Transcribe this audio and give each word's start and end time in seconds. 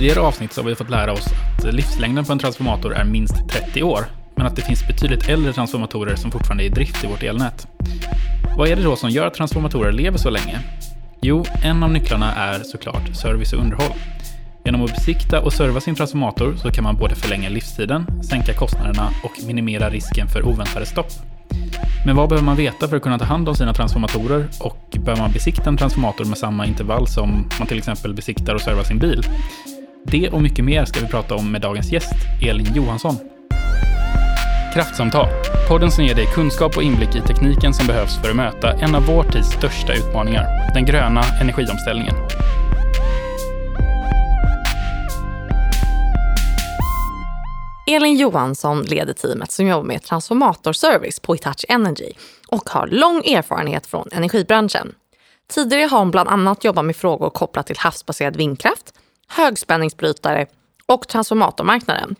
tidigare 0.00 0.20
avsnitt 0.20 0.52
så 0.52 0.60
har 0.60 0.68
vi 0.68 0.74
fått 0.74 0.90
lära 0.90 1.12
oss 1.12 1.26
att 1.58 1.74
livslängden 1.74 2.24
på 2.24 2.32
en 2.32 2.38
transformator 2.38 2.94
är 2.94 3.04
minst 3.04 3.48
30 3.48 3.82
år, 3.82 4.04
men 4.34 4.46
att 4.46 4.56
det 4.56 4.62
finns 4.62 4.86
betydligt 4.86 5.28
äldre 5.28 5.52
transformatorer 5.52 6.16
som 6.16 6.30
fortfarande 6.30 6.64
är 6.64 6.66
i 6.66 6.68
drift 6.68 7.04
i 7.04 7.06
vårt 7.06 7.22
elnät. 7.22 7.66
Vad 8.56 8.68
är 8.68 8.76
det 8.76 8.82
då 8.82 8.96
som 8.96 9.10
gör 9.10 9.26
att 9.26 9.34
transformatorer 9.34 9.92
lever 9.92 10.18
så 10.18 10.30
länge? 10.30 10.58
Jo, 11.20 11.44
en 11.64 11.82
av 11.82 11.92
nycklarna 11.92 12.34
är 12.34 12.62
såklart 12.62 13.16
service 13.16 13.52
och 13.52 13.60
underhåll. 13.60 13.92
Genom 14.64 14.84
att 14.84 14.94
besikta 14.94 15.40
och 15.40 15.52
serva 15.52 15.80
sin 15.80 15.94
transformator 15.94 16.56
så 16.56 16.70
kan 16.70 16.84
man 16.84 16.96
både 16.96 17.14
förlänga 17.14 17.48
livstiden, 17.48 18.06
sänka 18.22 18.54
kostnaderna 18.54 19.10
och 19.24 19.46
minimera 19.46 19.90
risken 19.90 20.28
för 20.28 20.46
oväntade 20.46 20.86
stopp. 20.86 21.12
Men 22.06 22.16
vad 22.16 22.28
behöver 22.28 22.46
man 22.46 22.56
veta 22.56 22.88
för 22.88 22.96
att 22.96 23.02
kunna 23.02 23.18
ta 23.18 23.24
hand 23.24 23.48
om 23.48 23.54
sina 23.54 23.74
transformatorer 23.74 24.48
och 24.60 24.96
bör 25.04 25.16
man 25.16 25.32
besikta 25.32 25.68
en 25.68 25.76
transformator 25.76 26.24
med 26.24 26.38
samma 26.38 26.66
intervall 26.66 27.06
som 27.06 27.48
man 27.58 27.68
till 27.68 27.78
exempel 27.78 28.14
besiktar 28.14 28.54
och 28.54 28.60
servar 28.60 28.82
sin 28.82 28.98
bil? 28.98 29.22
Det 30.04 30.30
och 30.30 30.42
mycket 30.42 30.64
mer 30.64 30.84
ska 30.84 31.00
vi 31.00 31.06
prata 31.06 31.34
om 31.34 31.52
med 31.52 31.60
dagens 31.60 31.92
gäst, 31.92 32.12
Elin 32.42 32.74
Johansson. 32.74 33.16
Kraftsamtal, 34.74 35.28
podden 35.68 35.90
som 35.90 36.04
ger 36.04 36.14
dig 36.14 36.26
kunskap 36.34 36.76
och 36.76 36.82
inblick 36.82 37.16
i 37.16 37.20
tekniken 37.20 37.74
som 37.74 37.86
behövs 37.86 38.20
för 38.22 38.30
att 38.30 38.36
möta 38.36 38.72
en 38.72 38.94
av 38.94 39.06
vår 39.06 39.22
tids 39.22 39.48
största 39.48 39.94
utmaningar, 39.94 40.74
den 40.74 40.84
gröna 40.84 41.22
energiomställningen. 41.40 42.14
Elin 47.86 48.16
Johansson 48.16 48.82
leder 48.82 49.12
teamet 49.12 49.50
som 49.50 49.66
jobbar 49.66 49.84
med 49.84 50.02
transformatorservice 50.02 51.20
på 51.20 51.34
Hitachi 51.34 51.66
Energy 51.68 52.12
och 52.48 52.70
har 52.70 52.86
lång 52.86 53.16
erfarenhet 53.24 53.86
från 53.86 54.08
energibranschen. 54.12 54.94
Tidigare 55.52 55.84
har 55.84 55.98
hon 55.98 56.10
bland 56.10 56.28
annat 56.28 56.64
jobbat 56.64 56.84
med 56.84 56.96
frågor 56.96 57.30
kopplat 57.30 57.66
till 57.66 57.78
havsbaserad 57.78 58.36
vindkraft, 58.36 58.94
högspänningsbrytare 59.30 60.46
och 60.86 61.08
transformatormarknaden. 61.08 62.16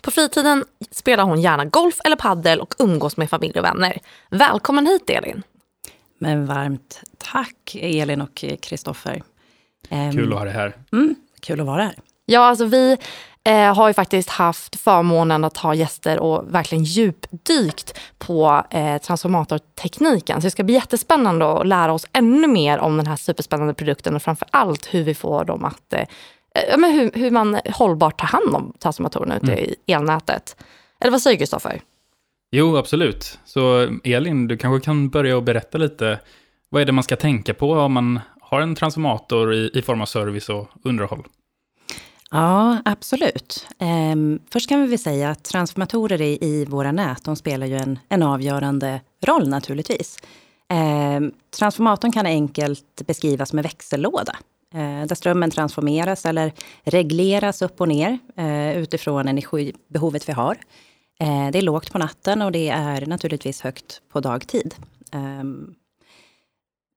På 0.00 0.10
fritiden 0.10 0.64
spelar 0.90 1.24
hon 1.24 1.40
gärna 1.40 1.64
golf 1.64 2.00
eller 2.04 2.16
paddel 2.16 2.60
och 2.60 2.74
umgås 2.78 3.16
med 3.16 3.30
familj 3.30 3.58
och 3.58 3.64
vänner. 3.64 3.98
Välkommen 4.30 4.86
hit 4.86 5.10
Elin! 5.10 5.42
Men 6.18 6.46
varmt 6.46 7.00
tack 7.18 7.76
Elin 7.80 8.20
och 8.20 8.44
Kristoffer. 8.60 9.22
Kul 10.12 10.32
att 10.32 10.38
ha 10.38 10.44
dig 10.44 10.54
här. 10.54 10.76
Mm, 10.92 11.14
kul 11.40 11.60
att 11.60 11.66
vara 11.66 11.82
här. 11.82 11.94
Ja, 12.26 12.40
alltså 12.40 12.64
vi 12.64 12.96
eh, 13.44 13.74
har 13.74 13.88
ju 13.88 13.94
faktiskt 13.94 14.30
haft 14.30 14.80
förmånen 14.80 15.44
att 15.44 15.56
ha 15.56 15.74
gäster 15.74 16.18
och 16.18 16.54
verkligen 16.54 16.84
djupdykt 16.84 17.98
på 18.18 18.64
eh, 18.70 18.98
transformatortekniken. 18.98 20.40
Så 20.40 20.46
det 20.46 20.50
ska 20.50 20.62
bli 20.64 20.74
jättespännande 20.74 21.52
att 21.52 21.66
lära 21.66 21.92
oss 21.92 22.06
ännu 22.12 22.46
mer 22.46 22.78
om 22.78 22.96
den 22.96 23.06
här 23.06 23.16
superspännande 23.16 23.74
produkten 23.74 24.16
och 24.16 24.22
framför 24.22 24.48
allt 24.50 24.94
hur 24.94 25.02
vi 25.02 25.14
får 25.14 25.44
dem 25.44 25.64
att 25.64 25.92
eh, 25.92 26.06
men 26.78 26.92
hur, 26.92 27.10
hur 27.14 27.30
man 27.30 27.60
hållbart 27.70 28.20
tar 28.20 28.26
hand 28.26 28.54
om 28.54 28.72
transformatorerna 28.78 29.36
ute 29.36 29.52
mm. 29.52 29.58
i 29.58 29.92
elnätet. 29.92 30.56
Eller 31.00 31.10
vad 31.10 31.22
säger 31.22 31.38
Kristoffer? 31.38 31.80
Jo, 32.50 32.76
absolut. 32.76 33.38
Så 33.44 33.88
Elin, 34.04 34.48
du 34.48 34.56
kanske 34.56 34.84
kan 34.84 35.08
börja 35.08 35.36
och 35.36 35.42
berätta 35.42 35.78
lite. 35.78 36.20
Vad 36.68 36.82
är 36.82 36.86
det 36.86 36.92
man 36.92 37.04
ska 37.04 37.16
tänka 37.16 37.54
på 37.54 37.72
om 37.72 37.92
man 37.92 38.20
har 38.40 38.60
en 38.60 38.74
transformator 38.74 39.54
i, 39.54 39.70
i 39.74 39.82
form 39.82 40.00
av 40.00 40.06
service 40.06 40.48
och 40.48 40.68
underhåll? 40.82 41.26
Ja, 42.30 42.78
absolut. 42.84 43.66
Ehm, 43.78 44.38
först 44.50 44.68
kan 44.68 44.82
vi 44.82 44.88
väl 44.88 44.98
säga 44.98 45.30
att 45.30 45.44
transformatorer 45.44 46.20
i, 46.20 46.38
i 46.40 46.64
våra 46.64 46.92
nät, 46.92 47.24
de 47.24 47.36
spelar 47.36 47.66
ju 47.66 47.76
en, 47.76 47.98
en 48.08 48.22
avgörande 48.22 49.00
roll 49.26 49.48
naturligtvis. 49.48 50.18
Ehm, 50.68 51.32
transformatorn 51.58 52.12
kan 52.12 52.26
enkelt 52.26 53.02
beskrivas 53.06 53.48
som 53.48 53.58
en 53.58 53.62
växellåda. 53.62 54.36
Eh, 54.74 55.06
där 55.06 55.14
strömmen 55.14 55.50
transformeras 55.50 56.26
eller 56.26 56.52
regleras 56.84 57.62
upp 57.62 57.80
och 57.80 57.88
ner 57.88 58.18
eh, 58.36 58.78
utifrån 58.78 59.28
energibehovet 59.28 60.28
vi 60.28 60.32
har. 60.32 60.58
Eh, 61.20 61.50
det 61.52 61.58
är 61.58 61.62
lågt 61.62 61.92
på 61.92 61.98
natten 61.98 62.42
och 62.42 62.52
det 62.52 62.68
är 62.68 63.06
naturligtvis 63.06 63.60
högt 63.60 64.00
på 64.12 64.20
dagtid. 64.20 64.74
Ehm, 65.12 65.74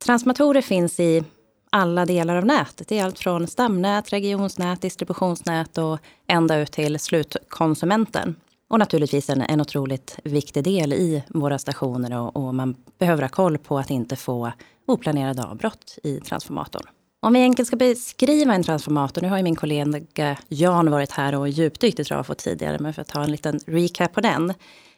transformatorer 0.06 0.62
finns 0.62 1.00
i 1.00 1.24
alla 1.70 2.06
delar 2.06 2.36
av 2.36 2.46
nätet. 2.46 2.88
Det 2.88 3.00
är 3.00 3.06
allt 3.06 3.20
från 3.20 3.48
stamnät, 3.48 4.14
regionsnät, 4.14 4.82
distributionsnät 4.82 5.78
och 5.78 6.00
ända 6.28 6.58
ut 6.58 6.72
till 6.72 7.00
slutkonsumenten. 7.00 8.36
Och 8.70 8.80
naturligtvis 8.80 9.30
en, 9.30 9.42
en 9.42 9.62
otroligt 9.62 10.20
viktig 10.24 10.64
del 10.64 10.94
i 10.94 11.24
våra 11.28 11.60
stationer 11.60 12.20
och, 12.20 12.36
och 12.36 12.56
man 12.56 12.76
behöver 12.98 13.22
ha 13.22 13.30
koll 13.30 13.58
på 13.58 13.80
att 13.80 13.90
inte 13.90 14.16
få 14.16 14.52
oplanerade 14.86 15.44
avbrott 15.44 15.98
i 16.04 16.20
transformatorn. 16.20 16.88
Om 17.20 17.34
vi 17.34 17.42
enkelt 17.42 17.68
ska 17.68 17.76
beskriva 17.76 18.54
en 18.54 18.64
transformator, 18.64 19.22
nu 19.22 19.30
har 19.30 19.38
ju 19.38 19.44
min 19.44 19.56
kollega 19.56 20.38
Jan 20.48 20.92
varit 20.92 21.12
här 21.12 21.36
och 21.36 21.50
djupdykt 21.50 22.00
i 22.00 22.04
Trafo 22.04 22.34
tidigare, 22.34 22.78
men 22.80 22.94
för 22.94 23.02
att 23.02 23.08
ta 23.08 23.24
en 23.24 23.32
liten 23.32 23.60
recap 23.68 24.14
på 24.14 24.22
den, 24.22 24.54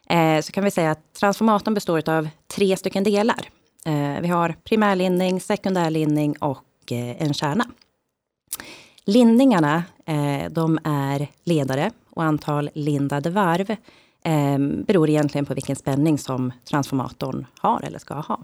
eh, 0.09 0.41
så 0.41 0.51
kan 0.51 0.63
vi 0.63 0.71
säga 0.71 0.91
att 0.91 1.13
transformatorn 1.13 1.73
består 1.73 2.09
av 2.09 2.29
tre 2.47 2.77
stycken 2.77 3.03
delar. 3.03 3.49
Eh, 3.85 4.21
vi 4.21 4.27
har 4.27 4.55
primärlindning, 4.63 5.41
sekundärlindning 5.41 6.35
och 6.39 6.91
eh, 6.91 7.21
en 7.21 7.33
kärna. 7.33 7.65
Lindningarna, 9.05 9.83
eh, 10.05 10.51
de 10.51 10.79
är 10.83 11.27
ledare 11.43 11.91
och 12.09 12.23
antal 12.23 12.69
lindade 12.73 13.29
varv 13.29 13.71
eh, 14.23 14.57
beror 14.59 15.09
egentligen 15.09 15.45
på 15.45 15.53
vilken 15.53 15.75
spänning 15.75 16.17
som 16.17 16.53
transformatorn 16.69 17.47
har 17.59 17.81
eller 17.81 17.99
ska 17.99 18.13
ha. 18.13 18.39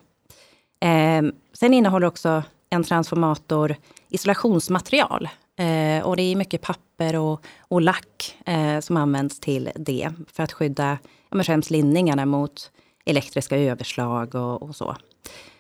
Eh, 0.80 1.22
sen 1.54 1.74
innehåller 1.74 2.08
också 2.08 2.44
en 2.76 2.84
transformator 2.84 3.76
isolationsmaterial. 4.10 5.30
Eh, 5.58 6.06
och 6.06 6.16
det 6.16 6.24
är 6.24 6.36
mycket 6.36 6.62
papper 6.62 7.16
och, 7.16 7.46
och 7.60 7.82
lack 7.82 8.38
eh, 8.46 8.80
som 8.80 8.98
används 8.98 9.40
till 9.40 9.72
det 9.76 10.12
för 10.34 10.44
att 10.44 10.52
skydda 10.52 10.98
ja, 11.30 11.44
främst 11.44 11.70
linningarna 11.70 12.26
mot 12.26 12.72
elektriska 13.06 13.58
överslag 13.58 14.36
och, 14.36 14.64
och 14.64 14.76
så. 14.76 14.96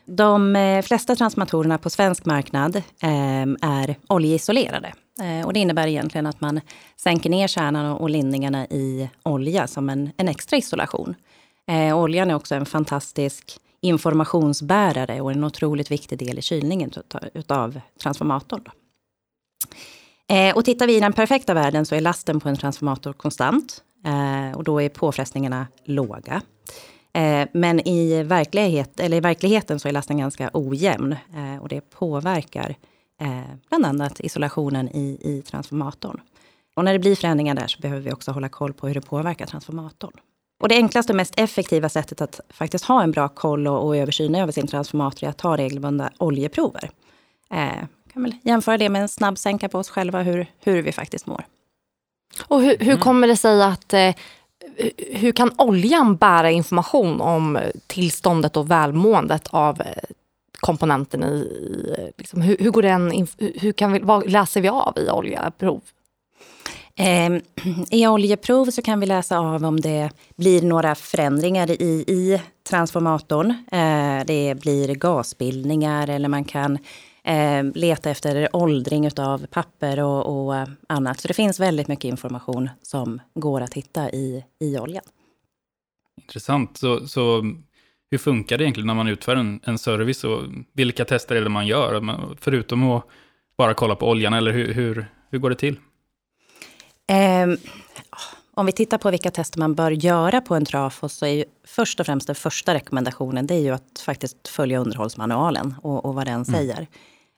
De 0.05 0.55
eh, 0.55 0.81
flesta 0.81 1.15
transformatorerna 1.15 1.77
på 1.77 1.89
svensk 1.89 2.25
marknad 2.25 2.75
eh, 2.75 3.41
är 3.61 3.95
oljeisolerade. 4.07 4.93
Eh, 5.21 5.45
och 5.45 5.53
det 5.53 5.59
innebär 5.59 5.87
egentligen 5.87 6.25
att 6.25 6.41
man 6.41 6.61
sänker 6.97 7.29
ner 7.29 7.47
kärnan 7.47 7.85
och, 7.85 8.01
och 8.01 8.09
linningarna 8.09 8.65
i 8.65 9.09
olja 9.23 9.67
som 9.67 9.89
en, 9.89 10.11
en 10.17 10.27
extra 10.27 10.57
isolation. 10.57 11.15
Eh, 11.67 11.97
oljan 11.97 12.31
är 12.31 12.35
också 12.35 12.55
en 12.55 12.65
fantastisk 12.65 13.59
informationsbärare 13.85 15.21
och 15.21 15.31
en 15.31 15.43
otroligt 15.43 15.91
viktig 15.91 16.19
del 16.19 16.39
i 16.39 16.41
kylningen 16.41 16.91
utav 17.33 17.79
transformatorn. 18.01 18.63
Eh, 20.29 20.55
och 20.55 20.65
tittar 20.65 20.87
vi 20.87 20.97
i 20.97 20.99
den 20.99 21.13
perfekta 21.13 21.53
världen 21.53 21.85
så 21.85 21.95
är 21.95 22.01
lasten 22.01 22.39
på 22.39 22.49
en 22.49 22.57
transformator 22.57 23.13
konstant 23.13 23.83
eh, 24.05 24.57
och 24.57 24.63
då 24.63 24.81
är 24.81 24.89
påfrestningarna 24.89 25.67
låga. 25.85 26.41
Eh, 27.13 27.47
men 27.53 27.87
i, 27.87 28.23
verklighet, 28.23 28.99
eller 28.99 29.17
i 29.17 29.19
verkligheten 29.19 29.79
så 29.79 29.87
är 29.87 29.91
lasten 29.91 30.17
ganska 30.17 30.49
ojämn 30.53 31.11
eh, 31.11 31.61
och 31.61 31.69
det 31.69 31.81
påverkar 31.81 32.75
eh, 33.21 33.55
bland 33.69 33.85
annat 33.85 34.19
isolationen 34.19 34.89
i, 34.89 35.17
i 35.21 35.41
transformatorn. 35.41 36.21
Och 36.75 36.85
när 36.85 36.93
det 36.93 36.99
blir 36.99 37.15
förändringar 37.15 37.55
där 37.55 37.67
så 37.67 37.79
behöver 37.79 38.01
vi 38.01 38.11
också 38.11 38.31
hålla 38.31 38.49
koll 38.49 38.73
på 38.73 38.87
hur 38.87 38.93
det 38.93 39.01
påverkar 39.01 39.45
transformatorn. 39.45 40.13
Och 40.59 40.69
det 40.69 40.75
enklaste 40.75 41.11
och 41.11 41.17
mest 41.17 41.33
effektiva 41.37 41.89
sättet 41.89 42.21
att 42.21 42.39
faktiskt 42.49 42.85
ha 42.85 43.03
en 43.03 43.11
bra 43.11 43.27
koll 43.27 43.67
och, 43.67 43.85
och 43.85 43.97
översyn 43.97 44.35
över 44.35 44.51
sin 44.51 44.67
transformator 44.67 45.27
är 45.27 45.29
att 45.29 45.37
ta 45.37 45.57
regelbundna 45.57 46.11
oljeprover. 46.17 46.89
Eh, 47.51 47.85
kan 48.13 48.23
väl 48.23 48.35
jämföra 48.43 48.77
det 48.77 48.89
med 48.89 49.01
en 49.01 49.09
snabb 49.09 49.37
sänka 49.37 49.69
på 49.69 49.77
oss 49.77 49.89
själva 49.89 50.21
hur, 50.21 50.47
hur 50.59 50.81
vi 50.81 50.91
faktiskt 50.91 51.27
mår. 51.27 51.45
Och 52.47 52.61
hur, 52.61 52.77
hur 52.77 52.89
mm. 52.89 52.99
kommer 52.99 53.27
det 53.27 53.37
sig 53.37 53.63
att 53.63 53.93
eh, 53.93 54.15
hur 54.97 55.31
kan 55.31 55.51
oljan 55.57 56.15
bära 56.15 56.51
information 56.51 57.21
om 57.21 57.59
tillståndet 57.87 58.57
och 58.57 58.71
välmåendet 58.71 59.47
av 59.47 59.81
eh, 59.81 60.03
komponenten 60.59 61.23
i... 61.23 62.13
Liksom, 62.17 62.41
hur, 62.41 62.57
hur, 62.59 62.71
går 62.71 62.81
den, 62.81 63.27
hur 63.37 63.71
kan 63.71 63.91
vi, 63.91 63.99
vad 63.99 64.29
läser 64.29 64.61
vi 64.61 64.69
av 64.69 64.93
i 64.97 65.09
oljeprov? 65.09 65.81
Ehm, 66.99 67.41
I 67.91 68.07
oljeprov 68.07 68.65
så 68.65 68.81
kan 68.81 68.99
vi 68.99 69.05
läsa 69.05 69.39
av 69.39 69.65
om 69.65 69.79
det 69.79 70.09
blir 70.35 70.61
några 70.61 70.95
förändringar 70.95 71.71
i, 71.71 72.03
i 72.07 72.41
transformatorn. 72.69 73.51
Eh, 73.71 74.25
det 74.27 74.55
blir 74.61 74.95
gasbildningar 74.95 76.09
eller 76.09 76.29
man 76.29 76.43
kan 76.43 76.77
ehm, 77.23 77.71
leta 77.75 78.09
efter 78.09 78.55
åldring 78.55 79.09
av 79.17 79.45
papper 79.45 79.99
och, 79.99 80.47
och, 80.47 80.67
annat. 80.89 81.19
Så 81.19 81.27
det 81.27 81.33
finns 81.33 81.59
väldigt 81.59 81.87
mycket 81.87 82.05
information 82.05 82.69
som 82.81 83.21
går 83.33 83.61
att 83.61 83.73
hitta 83.73 84.09
i, 84.09 84.43
i 84.59 84.77
oljan. 84.77 85.03
Intressant. 86.21 86.77
Så, 86.77 87.07
så 87.07 87.43
hur 88.11 88.17
funkar 88.17 88.57
det 88.57 88.63
egentligen 88.63 88.87
när 88.87 88.93
man 88.93 89.07
utför 89.07 89.35
en, 89.35 89.59
en 89.63 89.77
service? 89.77 90.23
Och 90.23 90.41
vilka 90.73 91.05
tester 91.05 91.35
är 91.35 91.41
det 91.41 91.49
man 91.49 91.67
gör? 91.67 92.01
Förutom 92.39 92.91
att 92.91 93.05
bara 93.57 93.73
kolla 93.73 93.95
på 93.95 94.09
oljan, 94.09 94.33
eller 94.33 94.51
hur, 94.51 94.73
hur, 94.73 95.05
hur 95.29 95.39
går 95.39 95.49
det 95.49 95.55
till? 95.55 95.79
Um, 97.11 97.57
om 98.57 98.65
vi 98.65 98.71
tittar 98.71 98.97
på 98.97 99.11
vilka 99.11 99.31
tester 99.31 99.59
man 99.59 99.75
bör 99.75 99.91
göra 99.91 100.41
på 100.41 100.55
en 100.55 100.65
trafos 100.65 101.13
så 101.13 101.25
är 101.25 101.29
ju 101.29 101.45
först 101.67 101.99
och 101.99 102.05
främst 102.05 102.27
den 102.27 102.35
första 102.35 102.73
rekommendationen 102.73 103.47
det 103.47 103.53
är 103.53 103.59
ju 103.59 103.71
att 103.71 103.99
faktiskt 104.05 104.47
följa 104.47 104.79
underhållsmanualen 104.79 105.75
och, 105.81 106.05
och 106.05 106.15
vad 106.15 106.27
den 106.27 106.33
mm. 106.33 106.45
säger. 106.45 106.87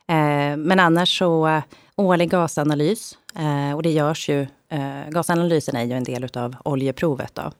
Eh, 0.09 0.57
men 0.57 0.79
annars 0.79 1.17
så 1.19 1.61
årlig 1.95 2.29
gasanalys. 2.29 3.17
Eh, 3.35 3.75
och 3.75 3.83
det 3.83 3.91
görs 3.91 4.29
ju, 4.29 4.41
eh, 4.69 5.09
gasanalysen 5.09 5.75
är 5.75 5.83
ju 5.83 5.93
en 5.93 6.03
del 6.03 6.29
av 6.37 6.55
oljeprovet. 6.65 7.35
Då. 7.35 7.51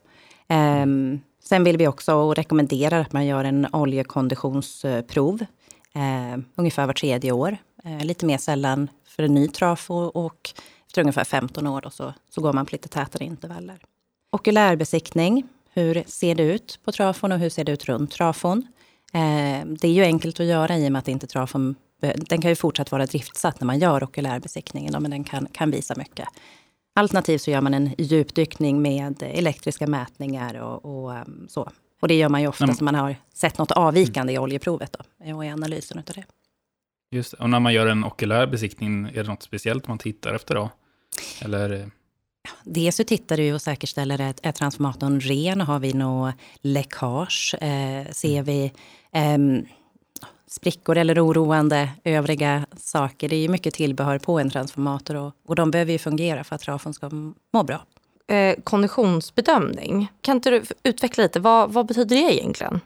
Ehm, 0.48 1.20
sen 1.44 1.64
vill 1.64 1.78
vi 1.78 1.88
också 1.88 2.14
och 2.14 2.36
rekommenderar 2.36 3.02
att 3.02 3.14
man 3.14 3.26
gör 3.26 3.44
en 3.44 3.68
oljekonditionsprov 3.74 5.46
ungefär 6.56 6.86
var 6.86 6.94
tredje 6.94 7.32
år. 7.32 7.58
lite 8.02 8.26
mer 8.26 8.38
sällan 8.38 8.90
för 9.06 9.24
en 9.24 9.34
ny 9.34 9.48
trafo 9.48 9.94
och 9.94 10.54
efter 10.88 11.02
ungefär 11.02 11.24
15 11.24 11.68
år 11.68 11.82
då, 11.82 11.90
så, 11.90 12.14
så 12.30 12.42
går 12.42 12.54
man 12.54 12.66
på 12.66 12.70
lite 12.72 12.90
tätare 12.90 13.26
intervaller. 13.26 13.80
Okulärbesiktning. 14.30 15.48
Hur 15.74 16.04
ser 16.08 16.36
det 16.36 16.44
ut 16.44 16.80
på 16.84 16.92
trafon 16.92 17.32
och 17.32 17.40
hur 17.40 17.50
ser 17.50 17.64
det 17.64 17.72
ut 17.72 17.86
runt 17.86 18.12
trafon? 18.12 18.68
det 19.66 19.88
är 19.88 19.92
ju 19.92 20.04
enkelt 20.04 20.40
att 20.40 20.46
göra 20.46 20.78
i 20.78 20.88
och 20.88 20.92
med 20.92 21.00
att 21.00 21.08
inte 21.08 21.28
trafon 21.28 21.76
den 22.00 22.42
kan 22.42 22.52
ju 22.52 22.56
fortsatt 22.56 22.92
vara 22.92 23.06
driftsatt 23.06 23.62
när 23.62 23.66
man 23.66 23.80
gör 23.80 24.04
okulärbesiktningen, 24.04 25.02
men 25.02 25.12
den 25.12 25.24
kan, 25.24 25.48
kan 25.52 25.72
visa 25.72 25.96
mycket. 25.98 26.28
Alternativt 26.96 27.42
så 27.42 27.52
gör 27.52 27.62
man 27.62 27.74
en 27.74 27.96
djupdykning 27.98 28.82
med 28.82 29.24
elektriska 29.24 29.88
mätningar 29.88 30.56
och, 30.56 30.86
och 30.86 31.12
um, 31.12 31.48
så. 31.50 31.72
Och 32.02 32.08
det 32.08 32.14
gör 32.14 32.30
man 32.30 32.42
ju 32.42 32.48
ofta 32.48 32.66
när 32.66 32.84
man 32.84 32.96
har 32.96 33.16
sett 33.34 33.58
något 33.58 33.72
avvikande 33.72 34.34
i 34.34 34.40
oljeprovet 34.40 34.96
då, 35.00 35.36
och 35.36 35.46
i 35.46 35.50
analysen 35.50 35.98
av 35.98 36.04
det. 36.04 36.24
Just 37.12 37.34
Och 37.34 37.50
när 37.50 37.60
man 37.60 37.74
gör 37.74 37.88
en 37.88 38.04
okulär 38.04 38.48
besiktning, 38.48 39.06
är 39.06 39.24
det 39.24 39.30
något 39.30 39.44
speciellt 39.44 39.88
man 39.88 39.98
tittar 39.98 40.34
efter 40.34 40.56
då? 40.56 40.70
Eller? 41.42 41.90
Dels 42.64 42.96
så 42.96 43.04
tittar 43.04 43.38
du 43.38 43.54
och 43.54 43.62
säkerställer 43.62 44.22
att 44.22 44.40
är 44.46 44.52
transformatorn 44.52 45.20
ren? 45.20 45.62
Har 45.62 45.80
vi 45.80 45.94
något 45.94 46.36
läckage? 46.62 47.56
Eh, 47.62 48.12
ser 48.12 48.44
vi 48.44 48.72
eh, 49.12 49.38
sprickor 50.48 50.98
eller 50.98 51.26
oroande 51.26 51.90
övriga 52.04 52.66
saker. 52.78 53.30
Det 53.30 53.36
är 53.36 53.42
ju 53.42 53.50
mycket 53.50 53.74
tillbehör 53.74 54.20
på 54.20 54.40
en 54.40 54.50
transformator 54.50 55.16
och, 55.16 55.34
och 55.46 55.56
de 55.56 55.72
behöver 55.72 55.92
ju 55.92 55.98
fungera 55.98 56.44
för 56.44 56.56
att 56.56 56.62
trafon 56.62 56.94
ska 56.94 57.10
må 57.54 57.64
bra. 57.64 57.86
Eh, 58.28 58.56
konditionsbedömning, 58.64 60.08
kan 60.22 60.36
inte 60.36 60.50
du 60.50 60.64
utveckla 60.84 61.24
lite? 61.24 61.40
Vad, 61.40 61.74
vad 61.74 61.86
betyder 61.86 62.16
det 62.16 62.34
egentligen? 62.34 62.80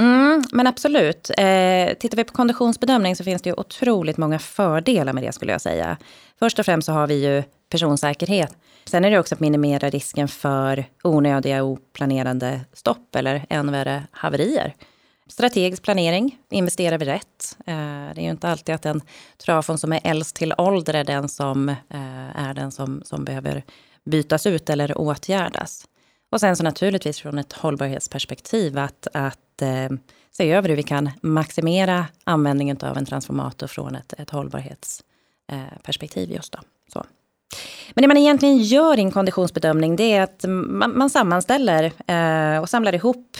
Mm, 0.00 0.42
men 0.52 0.66
absolut. 0.66 1.30
Eh, 1.30 1.94
tittar 1.94 2.16
vi 2.16 2.24
på 2.24 2.32
konditionsbedömning 2.32 3.16
så 3.16 3.24
finns 3.24 3.42
det 3.42 3.50
ju 3.50 3.54
otroligt 3.56 4.16
många 4.16 4.38
fördelar 4.38 5.12
med 5.12 5.22
det 5.22 5.32
skulle 5.32 5.52
jag 5.52 5.60
säga. 5.60 5.96
Först 6.38 6.58
och 6.58 6.64
främst 6.64 6.86
så 6.86 6.92
har 6.92 7.06
vi 7.06 7.24
ju 7.26 7.42
personsäkerhet. 7.68 8.56
Sen 8.84 9.04
är 9.04 9.10
det 9.10 9.18
också 9.18 9.34
att 9.34 9.40
minimera 9.40 9.90
risken 9.90 10.28
för 10.28 10.84
onödiga 11.02 11.62
oplanerade 11.62 12.60
stopp 12.72 13.16
eller 13.16 13.46
än 13.48 13.72
värre 13.72 14.02
haverier 14.10 14.74
strategisk 15.30 15.82
planering. 15.82 16.38
Investerar 16.50 16.98
vi 16.98 17.04
rätt? 17.04 17.56
Eh, 17.66 17.74
det 18.14 18.20
är 18.20 18.22
ju 18.22 18.30
inte 18.30 18.48
alltid 18.48 18.74
att 18.74 18.82
den 18.82 19.00
trafon 19.44 19.78
som 19.78 19.92
är 19.92 20.00
äldst 20.04 20.36
till 20.36 20.54
ålder 20.58 20.94
är 20.94 21.04
den 21.04 21.28
som 21.28 21.68
eh, 21.68 22.36
är 22.36 22.54
den 22.54 22.72
som, 22.72 23.02
som 23.04 23.24
behöver 23.24 23.62
bytas 24.04 24.46
ut 24.46 24.70
eller 24.70 24.98
åtgärdas. 24.98 25.86
Och 26.30 26.40
sen 26.40 26.56
så 26.56 26.62
naturligtvis 26.62 27.20
från 27.20 27.38
ett 27.38 27.52
hållbarhetsperspektiv 27.52 28.78
att, 28.78 29.06
att 29.12 29.62
eh, 29.62 29.88
se 30.30 30.52
över 30.52 30.68
hur 30.68 30.76
vi 30.76 30.82
kan 30.82 31.10
maximera 31.22 32.06
användningen 32.24 32.76
av 32.82 32.96
en 32.96 33.06
transformator 33.06 33.66
från 33.66 33.94
ett, 33.94 34.14
ett 34.18 34.30
hållbarhetsperspektiv 34.30 36.30
eh, 36.30 36.36
just 36.36 36.52
då. 36.52 36.58
Så. 36.92 37.04
Men 37.94 38.02
det 38.02 38.08
man 38.08 38.16
egentligen 38.16 38.58
gör 38.58 38.98
i 38.98 39.00
en 39.00 39.10
konditionsbedömning 39.10 39.96
det 39.96 40.12
är 40.12 40.22
att 40.22 40.44
man, 40.48 40.98
man 40.98 41.10
sammanställer 41.10 41.92
eh, 42.06 42.60
och 42.60 42.68
samlar 42.68 42.94
ihop 42.94 43.36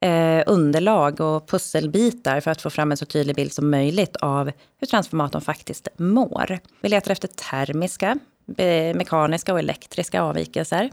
eh, 0.00 0.42
underlag 0.46 1.20
och 1.20 1.48
pusselbitar 1.48 2.40
för 2.40 2.50
att 2.50 2.62
få 2.62 2.70
fram 2.70 2.90
en 2.90 2.96
så 2.96 3.06
tydlig 3.06 3.36
bild 3.36 3.52
som 3.52 3.70
möjligt 3.70 4.16
av 4.16 4.50
hur 4.80 4.86
transformatorn 4.86 5.42
faktiskt 5.42 5.88
mår. 5.96 6.58
Vi 6.80 6.88
letar 6.88 7.10
efter 7.10 7.28
termiska, 7.28 8.18
eh, 8.56 8.96
mekaniska 8.96 9.52
och 9.52 9.58
elektriska 9.58 10.22
avvikelser. 10.22 10.90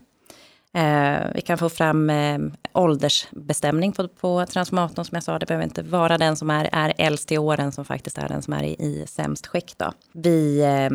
Eh, 0.77 1.27
vi 1.36 1.42
kan 1.42 1.57
få 1.57 1.69
fram 1.69 2.10
eh, 2.10 2.39
åldersbestämning 2.74 3.92
på, 3.92 4.07
på 4.07 4.45
transformatorn. 4.45 5.06
Som 5.06 5.16
jag 5.16 5.24
sa, 5.24 5.39
det 5.39 5.45
behöver 5.45 5.63
inte 5.63 5.81
vara 5.81 6.18
den 6.18 6.36
som 6.36 6.50
är, 6.50 6.69
är 6.71 6.94
äldst 6.98 7.31
i 7.31 7.38
åren 7.38 7.71
som 7.71 7.86
faktiskt 7.86 8.18
är 8.18 8.27
den 8.27 8.42
som 8.42 8.54
är 8.54 8.63
i, 8.63 8.74
i 8.74 9.06
sämst 9.07 9.48
skick. 9.48 9.74
Då. 9.77 9.94
Vi 10.13 10.62
eh, 10.62 10.89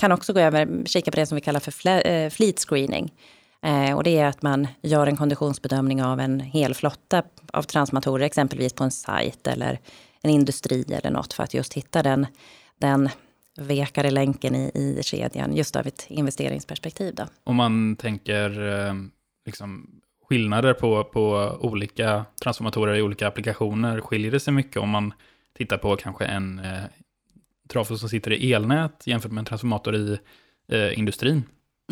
kan 0.00 0.12
också 0.12 0.32
gå 0.32 0.40
över 0.40 0.84
kika 0.84 1.10
på 1.10 1.16
det 1.16 1.26
som 1.26 1.34
vi 1.34 1.40
kallar 1.40 1.60
för 1.60 1.70
fle, 1.70 2.00
eh, 2.00 2.30
fleet 2.30 2.58
screening. 2.58 3.12
Eh, 3.62 3.96
och 3.96 4.04
det 4.04 4.18
är 4.18 4.26
att 4.26 4.42
man 4.42 4.68
gör 4.82 5.06
en 5.06 5.16
konditionsbedömning 5.16 6.02
av 6.02 6.20
en 6.20 6.40
hel 6.40 6.74
flotta 6.74 7.22
av 7.52 7.62
transformatorer, 7.62 8.24
exempelvis 8.26 8.72
på 8.72 8.84
en 8.84 8.90
sajt 8.90 9.46
eller 9.46 9.80
en 10.22 10.30
industri 10.30 10.82
eller 10.82 11.10
något, 11.10 11.32
för 11.32 11.42
att 11.42 11.54
just 11.54 11.74
hitta 11.74 12.02
den, 12.02 12.26
den 12.80 13.08
vekare 13.58 14.10
länken 14.10 14.54
i, 14.54 14.70
i 14.74 15.02
kedjan, 15.02 15.56
just 15.56 15.76
av 15.76 15.86
ett 15.86 16.06
investeringsperspektiv. 16.08 17.14
Då. 17.14 17.26
Om 17.44 17.56
man 17.56 17.96
tänker 17.96 18.68
eh, 18.68 18.94
liksom, 19.46 20.00
skillnader 20.28 20.74
på, 20.74 21.04
på 21.04 21.56
olika 21.60 22.24
transformatorer 22.42 22.94
i 22.94 23.02
olika 23.02 23.28
applikationer, 23.28 24.00
skiljer 24.00 24.30
det 24.30 24.40
sig 24.40 24.52
mycket 24.52 24.76
om 24.76 24.90
man 24.90 25.12
tittar 25.56 25.78
på 25.78 25.96
kanske 25.96 26.24
en 26.24 26.58
eh, 26.58 26.82
trafo 27.68 27.98
som 27.98 28.08
sitter 28.08 28.32
i 28.32 28.52
elnät 28.52 29.02
jämfört 29.06 29.32
med 29.32 29.38
en 29.38 29.44
transformator 29.44 29.96
i 29.96 30.18
eh, 30.72 30.98
industrin? 30.98 31.42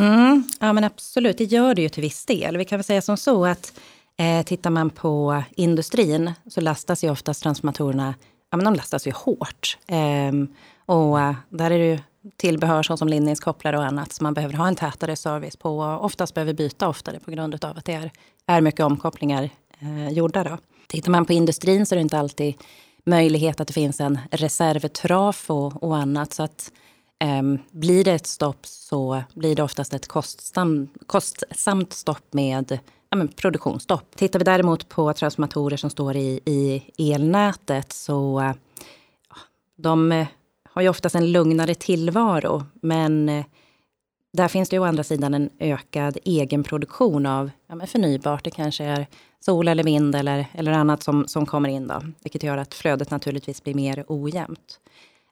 Mm, 0.01 0.45
ja 0.61 0.73
men 0.73 0.85
absolut, 0.85 1.39
det 1.39 1.45
gör 1.45 1.75
det 1.75 1.83
ju 1.83 1.89
till 1.89 2.03
viss 2.03 2.27
del. 2.27 2.57
Vi 2.57 2.65
kan 2.65 2.79
väl 2.79 2.85
säga 2.85 3.03
som 3.03 3.17
så 3.17 3.47
att 3.47 3.81
eh, 4.19 4.45
tittar 4.45 4.71
man 4.71 4.91
på 4.91 5.43
industrin 5.57 6.33
så 6.47 6.61
lastas 6.61 7.05
ju 7.05 7.11
oftast 7.11 7.43
transformatorerna 7.43 8.15
ja, 8.51 8.57
men 8.57 8.65
de 8.65 8.75
lastas 8.75 9.07
ju 9.07 9.13
hårt. 9.13 9.79
Eh, 9.87 10.33
och 10.87 11.21
eh, 11.21 11.35
där 11.51 11.71
är 11.71 11.79
det 11.79 11.87
ju 11.87 11.99
tillbehör 12.37 12.83
som 12.83 13.09
linningskopplare 13.09 13.79
och 13.79 13.85
annat 13.85 14.13
som 14.13 14.25
man 14.25 14.35
behöver 14.35 14.55
ha 14.55 14.69
en 14.69 14.77
tätare 14.77 15.17
service 15.17 15.57
på 15.57 15.79
och 15.79 16.05
oftast 16.05 16.35
behöver 16.35 16.53
byta 16.53 16.89
oftare 16.89 17.21
på 17.21 17.31
grund 17.31 17.65
av 17.65 17.79
att 17.79 17.85
det 17.85 17.93
är, 17.93 18.11
är 18.47 18.61
mycket 18.61 18.81
omkopplingar 18.81 19.51
eh, 19.79 20.09
gjorda. 20.09 20.45
Då. 20.45 20.59
Tittar 20.87 21.11
man 21.11 21.25
på 21.25 21.33
industrin 21.33 21.87
så 21.87 21.95
är 21.95 21.97
det 21.97 22.03
inte 22.03 22.19
alltid 22.19 22.55
möjlighet 23.05 23.61
att 23.61 23.69
det 23.69 23.75
finns 23.75 24.01
en 24.01 24.19
reservtraf 24.31 25.51
och, 25.51 25.83
och 25.83 25.97
annat. 25.97 26.33
Så 26.33 26.43
att 26.43 26.73
eh, 27.19 27.43
blir 27.71 28.05
det 28.05 28.13
ett 28.13 28.27
stopp 28.27 28.67
så 28.67 29.23
blir 29.35 29.57
det 29.57 29.63
oftast 29.63 29.95
ett 29.95 30.09
kostsam, 30.09 30.89
kostsamt 31.07 31.93
stopp 31.93 32.33
med 32.33 32.79
ja, 33.11 33.17
men 33.17 33.29
produktionsstopp. 33.29 34.17
Tittar 34.17 34.39
vi 34.39 34.45
däremot 34.45 34.89
på 34.89 35.13
transformatorer 35.13 35.77
som 35.77 35.91
står 35.91 36.17
i, 36.17 36.41
i 36.45 36.83
elnätet 37.13 37.93
så 37.93 38.41
eh, 38.41 38.55
de 39.77 40.27
har 40.77 40.83
ju 40.83 40.89
oftast 40.89 41.15
en 41.15 41.33
lugnare 41.33 41.75
tillvaro. 41.75 42.65
Men 42.83 43.29
eh, 43.29 43.45
där 44.33 44.49
finns 44.49 44.69
det 44.69 44.77
ju 44.77 44.81
å 44.81 44.85
andra 44.85 45.05
sidan 45.05 45.35
en 45.35 45.51
ökad 45.59 46.19
egenproduktion 46.25 47.27
av 47.27 47.51
ja, 47.67 47.87
förnybart. 47.87 48.45
Det 48.45 48.51
kanske 48.51 48.85
är 48.85 49.07
sol 49.41 49.69
eller 49.69 49.85
vind 49.85 50.15
eller, 50.15 50.47
eller 50.53 50.73
annat 50.73 51.03
som, 51.03 51.29
som 51.29 51.47
kommer 51.47 51.69
in. 51.69 51.87
Då, 51.87 52.03
vilket 52.23 52.43
gör 52.43 52.57
att 52.57 52.75
flödet 52.75 53.11
naturligtvis 53.11 53.63
blir 53.63 53.75
mer 53.75 54.05
ojämnt. 54.09 54.81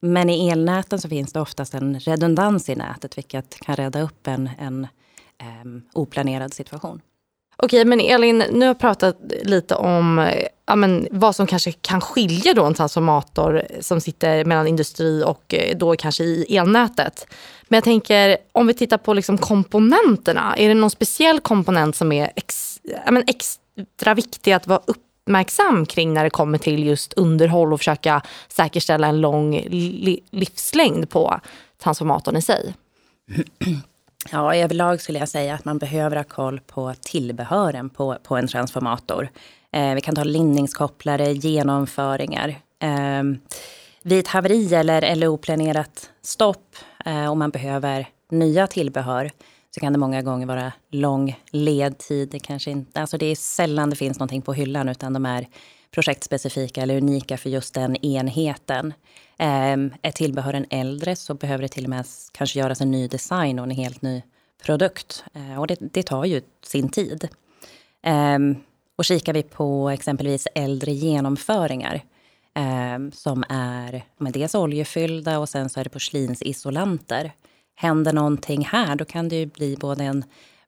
Men 0.00 0.30
i 0.30 0.48
elnäten 0.48 1.00
så 1.00 1.08
finns 1.08 1.32
det 1.32 1.40
oftast 1.40 1.74
en 1.74 2.00
redundans 2.00 2.68
i 2.68 2.74
nätet, 2.74 3.18
vilket 3.18 3.60
kan 3.60 3.76
rädda 3.76 4.02
upp 4.02 4.26
en, 4.26 4.50
en 4.58 4.86
um, 5.62 5.82
oplanerad 5.92 6.54
situation. 6.54 7.00
Okej, 7.56 7.84
men 7.84 8.00
Elin, 8.00 8.38
nu 8.38 8.58
har 8.58 8.66
jag 8.66 8.78
pratat 8.78 9.18
lite 9.42 9.74
om 9.74 10.30
ja, 10.66 10.76
men, 10.76 11.08
vad 11.10 11.36
som 11.36 11.46
kanske 11.46 11.72
kan 11.72 12.00
skilja 12.00 12.54
då 12.54 12.64
en 12.64 12.74
transformator 12.74 13.62
som 13.80 14.00
sitter 14.00 14.44
mellan 14.44 14.66
industri 14.66 15.22
och 15.26 15.54
eh, 15.54 15.76
då 15.76 15.96
kanske 15.96 16.24
i 16.24 16.56
elnätet. 16.56 17.26
Men 17.68 17.76
jag 17.76 17.84
tänker, 17.84 18.36
om 18.52 18.66
vi 18.66 18.74
tittar 18.74 18.98
på 18.98 19.14
liksom 19.14 19.38
komponenterna, 19.38 20.54
är 20.56 20.68
det 20.68 20.74
någon 20.74 20.90
speciell 20.90 21.40
komponent 21.40 21.96
som 21.96 22.12
är 22.12 22.32
ex, 22.36 22.80
ja, 23.04 23.10
men 23.10 23.24
extra 23.26 24.14
viktig 24.14 24.52
att 24.52 24.66
vara 24.66 24.80
upp 24.86 25.00
uppmärksam 25.26 25.86
kring 25.86 26.14
när 26.14 26.24
det 26.24 26.30
kommer 26.30 26.58
till 26.58 26.84
just 26.86 27.12
underhåll 27.12 27.72
och 27.72 27.80
försöka 27.80 28.22
säkerställa 28.48 29.06
en 29.06 29.20
lång 29.20 29.54
li 29.54 30.20
livslängd 30.30 31.10
på 31.10 31.40
transformatorn 31.82 32.36
i 32.36 32.42
sig? 32.42 32.74
Ja, 34.32 34.54
överlag 34.54 35.00
skulle 35.00 35.18
jag 35.18 35.28
säga 35.28 35.54
att 35.54 35.64
man 35.64 35.78
behöver 35.78 36.16
ha 36.16 36.24
koll 36.24 36.60
på 36.60 36.94
tillbehören 37.00 37.90
på, 37.90 38.16
på 38.22 38.36
en 38.36 38.46
transformator. 38.46 39.28
Eh, 39.72 39.94
vi 39.94 40.00
kan 40.00 40.14
ta 40.14 40.24
linningskopplare, 40.24 41.32
genomföringar. 41.32 42.48
Eh, 42.78 43.22
vid 44.02 44.18
ett 44.18 44.28
haveri 44.28 44.74
eller, 44.74 45.02
eller 45.02 45.28
oplanerat 45.28 46.10
stopp, 46.22 46.76
eh, 47.04 47.30
om 47.30 47.38
man 47.38 47.50
behöver 47.50 48.06
nya 48.30 48.66
tillbehör, 48.66 49.30
så 49.70 49.80
kan 49.80 49.92
det 49.92 49.98
många 49.98 50.22
gånger 50.22 50.46
vara 50.46 50.72
lång 50.90 51.40
ledtid. 51.50 52.28
Det, 52.28 52.38
kanske 52.38 52.70
inte, 52.70 53.00
alltså 53.00 53.18
det 53.18 53.26
är 53.26 53.36
sällan 53.36 53.90
det 53.90 53.96
finns 53.96 54.18
någonting 54.18 54.42
på 54.42 54.52
hyllan 54.52 54.88
utan 54.88 55.12
de 55.12 55.26
är 55.26 55.46
projektspecifika 55.94 56.82
eller 56.82 56.96
unika 56.96 57.36
för 57.36 57.50
just 57.50 57.74
den 57.74 58.04
enheten. 58.04 58.94
Ehm, 59.38 59.94
är 60.02 60.10
tillbehören 60.10 60.66
äldre 60.70 61.16
så 61.16 61.34
behöver 61.34 61.62
det 61.62 61.68
till 61.68 61.84
och 61.84 61.90
med 61.90 62.06
kanske 62.32 62.58
göras 62.58 62.80
en 62.80 62.90
ny 62.90 63.08
design 63.08 63.58
och 63.58 63.64
en 63.64 63.70
helt 63.70 64.02
ny 64.02 64.22
produkt. 64.62 65.24
Eh, 65.34 65.60
och 65.60 65.66
det, 65.66 65.76
det, 65.80 66.02
tar 66.02 66.24
ju 66.24 66.42
sin 66.62 66.88
tid. 66.88 67.28
Ehm, 68.02 68.56
och 68.96 69.04
kikar 69.04 69.32
vi 69.32 69.42
på 69.42 69.90
exempelvis 69.90 70.48
äldre 70.54 70.92
genomföringar 70.92 72.02
ehm, 72.54 73.12
som 73.12 73.44
är 73.48 74.04
men 74.16 74.32
dels 74.32 74.54
oljefyllda 74.54 75.38
och 75.38 75.48
sen 75.48 75.68
så 75.68 75.80
är 75.80 75.84
det 75.84 75.90
porslinsisolanter. 75.90 77.32
Händer 77.76 78.12
någonting 78.12 78.64
här, 78.64 78.96
då 78.96 79.04
kan 79.04 79.28
det 79.28 79.36
ju 79.36 79.46
bli 79.46 79.76
både 79.76 80.04
en 80.04 80.24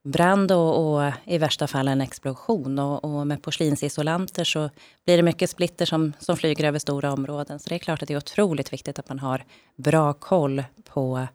brand 0.07 0.53
och, 0.53 0.97
och, 0.97 1.13
i 1.25 1.39
värsta 1.39 1.67
fall 1.67 1.89
en 1.89 2.01
explosion. 2.01 2.79
Och, 2.79 3.05
och, 3.05 3.27
med 3.27 3.43
porslinsisolanter 3.43 4.45
så 4.45 4.71
blir 5.05 5.17
det 5.17 5.23
mycket 5.23 5.51
splitter 5.51 5.87
som, 5.87 6.13
som 6.19 6.37
flyger 6.37 6.65
över 6.65 6.79
stora 6.79 7.13
områden. 7.13 7.59
Så 7.59 7.69
det 7.69 7.75
är 7.75 7.79
klart 7.79 8.03
att 8.03 8.09
det 8.09 8.15
är 8.15 8.19
otroligt 8.19 8.73
viktigt 8.73 8.99
att 8.99 9.09
man 9.09 9.19
har 9.19 9.45
bra 9.77 10.13
koll 10.13 10.65
på 10.85 11.27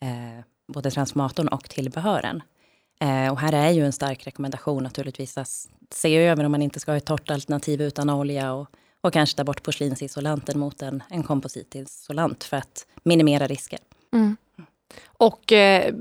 eh, 0.00 0.44
både 0.72 0.90
transformatorn 0.90 1.48
och 1.48 1.70
tillbehören. 1.70 2.42
Eh, 3.00 3.32
och 3.32 3.40
här 3.40 3.52
är 3.52 3.70
ju 3.70 3.84
en 3.84 3.92
stark 3.92 4.26
rekommendation 4.26 4.82
naturligtvis 4.82 5.38
att 5.38 5.68
se 5.90 6.16
över 6.16 6.44
om 6.44 6.52
man 6.52 6.62
inte 6.62 6.80
ska 6.80 6.92
ha 6.92 6.96
ett 6.96 7.06
torrt 7.06 7.30
alternativ 7.30 7.82
utan 7.82 8.10
olja 8.10 8.52
och, 8.52 8.68
och 9.00 9.12
kanske 9.12 9.36
ta 9.36 9.44
bort 9.44 9.62
porslinsisolanten 9.62 10.58
mot 10.58 10.82
en, 10.82 11.02
en 11.10 11.22
kompositisolant 11.22 12.44
för 12.44 12.56
att 12.56 12.86
minimera 13.02 13.46
risker. 13.46 13.78
Mm. 14.12 14.36
Och, 15.06 15.52
eh, 15.52 15.94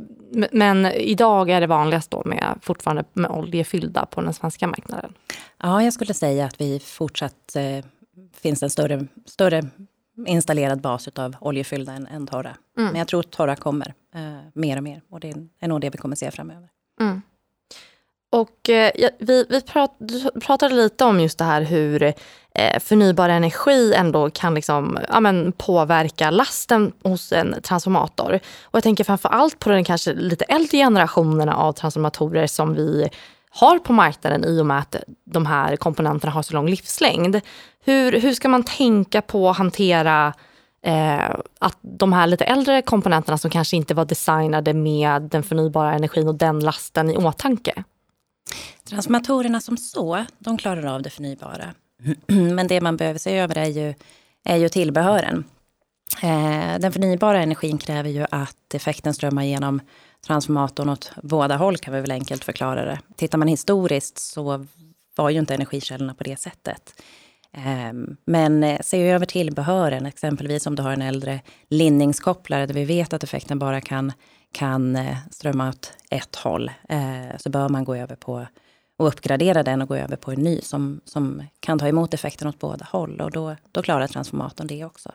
men 0.51 0.85
idag 0.85 1.49
är 1.49 1.61
det 1.61 1.67
vanligast 1.67 2.11
då 2.11 2.21
med, 2.25 2.59
fortfarande 2.61 3.03
med 3.13 3.31
oljefyllda 3.31 4.05
på 4.05 4.21
den 4.21 4.33
svenska 4.33 4.67
marknaden? 4.67 5.13
Ja, 5.63 5.83
jag 5.83 5.93
skulle 5.93 6.13
säga 6.13 6.45
att 6.45 6.61
vi 6.61 6.79
fortsatt 6.79 7.55
eh, 7.55 7.85
finns 8.33 8.63
en 8.63 8.69
större, 8.69 9.07
större 9.25 9.63
installerad 10.25 10.81
bas 10.81 11.07
av 11.07 11.35
oljefyllda 11.41 11.93
än, 11.93 12.07
än 12.07 12.27
torra. 12.27 12.57
Mm. 12.77 12.91
Men 12.91 12.95
jag 12.95 13.07
tror 13.07 13.19
att 13.19 13.31
torra 13.31 13.55
kommer 13.55 13.93
eh, 14.15 14.21
mer 14.53 14.77
och 14.77 14.83
mer 14.83 15.01
och 15.09 15.19
det 15.19 15.33
är 15.59 15.67
nog 15.67 15.81
det 15.81 15.89
vi 15.89 15.97
kommer 15.97 16.15
se 16.15 16.31
framöver. 16.31 16.69
Mm. 16.99 17.21
Och 18.29 18.69
eh, 18.69 18.91
vi, 19.19 19.45
vi 19.49 19.61
prat, 19.61 19.97
pratade 20.41 20.75
lite 20.75 21.05
om 21.05 21.19
just 21.19 21.37
det 21.37 21.45
här 21.45 21.61
hur 21.61 22.03
eh, 22.03 22.79
förnybar 22.79 23.29
energi 23.29 23.93
ändå 23.93 24.29
kan 24.29 24.53
liksom, 24.53 24.99
ja, 25.09 25.19
men, 25.19 25.51
påverka 25.51 26.31
lasten 26.31 26.91
hos 27.03 27.31
en 27.31 27.55
transformator. 27.63 28.39
Och 28.63 28.75
jag 28.75 28.83
tänker 28.83 29.03
framför 29.03 29.29
allt 29.29 29.59
på 29.59 29.69
den 29.69 29.83
kanske 29.83 30.13
lite 30.13 30.45
äldre 30.45 30.77
generationerna 30.77 31.55
av 31.55 31.73
transformatorer 31.73 32.47
som 32.47 32.73
vi 32.73 33.09
har 33.49 33.79
på 33.79 33.93
marknaden 33.93 34.45
i 34.45 34.61
och 34.61 34.65
med 34.65 34.79
att 34.79 34.95
de 35.25 35.45
här 35.45 35.75
komponenterna 35.75 36.33
har 36.33 36.41
så 36.41 36.53
lång 36.53 36.69
livslängd. 36.69 37.41
Hur, 37.85 38.11
hur 38.11 38.33
ska 38.33 38.49
man 38.49 38.63
tänka 38.63 39.21
på 39.21 39.49
att 39.49 39.57
hantera 39.57 40.33
eh, 40.85 41.29
att 41.59 41.77
de 41.81 42.13
här 42.13 42.27
lite 42.27 42.45
äldre 42.45 42.81
komponenterna 42.81 43.37
som 43.37 43.51
kanske 43.51 43.77
inte 43.77 43.93
var 43.93 44.05
designade 44.05 44.73
med 44.73 45.21
den 45.21 45.43
förnybara 45.43 45.93
energin 45.93 46.27
och 46.27 46.35
den 46.35 46.59
lasten 46.59 47.09
i 47.09 47.17
åtanke? 47.17 47.83
Transformatorerna 48.89 49.61
som 49.61 49.77
så, 49.77 50.25
de 50.39 50.57
klarar 50.57 50.85
av 50.85 51.01
det 51.01 51.09
förnybara. 51.09 51.73
Men 52.27 52.67
det 52.67 52.81
man 52.81 52.97
behöver 52.97 53.19
se 53.19 53.37
över 53.37 53.57
är 53.57 53.65
ju, 53.65 53.93
är 54.43 54.57
ju 54.57 54.69
tillbehören. 54.69 55.43
Eh, 56.23 56.79
den 56.79 56.91
förnybara 56.91 57.43
energin 57.43 57.77
kräver 57.77 58.09
ju 58.09 58.25
att 58.31 58.73
effekten 58.73 59.13
strömmar 59.13 59.43
genom 59.43 59.81
transformatorn 60.27 60.89
åt 60.89 61.11
båda 61.23 61.57
håll, 61.57 61.77
kan 61.77 61.93
vi 61.93 62.01
väl 62.01 62.11
enkelt 62.11 62.43
förklara 62.43 62.85
det. 62.85 62.99
Tittar 63.15 63.37
man 63.37 63.47
historiskt 63.47 64.17
så 64.17 64.65
var 65.15 65.29
ju 65.29 65.39
inte 65.39 65.55
energikällorna 65.55 66.13
på 66.13 66.23
det 66.23 66.39
sättet. 66.39 67.01
Ehm, 67.53 68.17
men 68.25 68.63
eh, 68.63 68.79
se 68.81 69.09
över 69.09 69.25
tillbehören, 69.25 70.05
exempelvis 70.05 70.67
om 70.67 70.75
du 70.75 70.83
har 70.83 70.91
en 70.91 71.01
äldre 71.01 71.41
linningskopplare 71.69 72.65
där 72.65 72.73
vi 72.73 72.85
vet 72.85 73.13
att 73.13 73.23
effekten 73.23 73.59
bara 73.59 73.81
kan, 73.81 74.11
kan 74.51 74.95
eh, 74.95 75.17
strömma 75.31 75.69
åt 75.69 75.93
ett 76.09 76.35
håll, 76.35 76.71
så 77.37 77.49
bör 77.49 77.69
man 77.69 77.83
gå 77.83 77.95
över 77.95 78.15
på 78.15 78.47
och 78.97 79.07
uppgradera 79.07 79.63
den 79.63 79.81
och 79.81 79.87
gå 79.87 79.95
över 79.95 80.15
på 80.15 80.31
en 80.31 80.41
ny 80.41 80.61
som, 80.61 81.01
som 81.05 81.43
kan 81.59 81.79
ta 81.79 81.87
emot 81.87 82.13
effekten 82.13 82.47
åt 82.47 82.59
båda 82.59 82.85
håll. 82.91 83.21
Och 83.21 83.31
då, 83.31 83.55
då 83.71 83.81
klarar 83.81 84.07
transformatorn 84.07 84.67
det 84.67 84.85
också. 84.85 85.11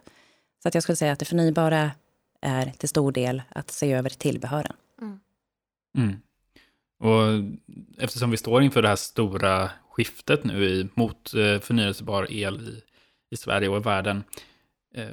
Så 0.62 0.68
att 0.68 0.74
jag 0.74 0.82
skulle 0.82 0.96
säga 0.96 1.12
att 1.12 1.18
det 1.18 1.24
förnybara 1.24 1.90
är 2.40 2.72
till 2.78 2.88
stor 2.88 3.12
del 3.12 3.42
att 3.48 3.70
se 3.70 3.92
över 3.92 4.10
tillbehören. 4.10 4.72
Mm. 5.00 5.20
Mm. 5.98 6.16
Och 6.98 7.44
eftersom 7.98 8.30
vi 8.30 8.36
står 8.36 8.62
inför 8.62 8.82
det 8.82 8.88
här 8.88 8.96
stora 8.96 9.70
skiftet 9.90 10.44
nu 10.44 10.64
i, 10.64 10.88
mot 10.94 11.34
eh, 11.34 11.60
förnyelsebar 11.60 12.32
el 12.32 12.60
i, 12.60 12.82
i 13.34 13.36
Sverige 13.36 13.68
och 13.68 13.76
i 13.76 13.82
världen, 13.82 14.24
eh, 14.94 15.08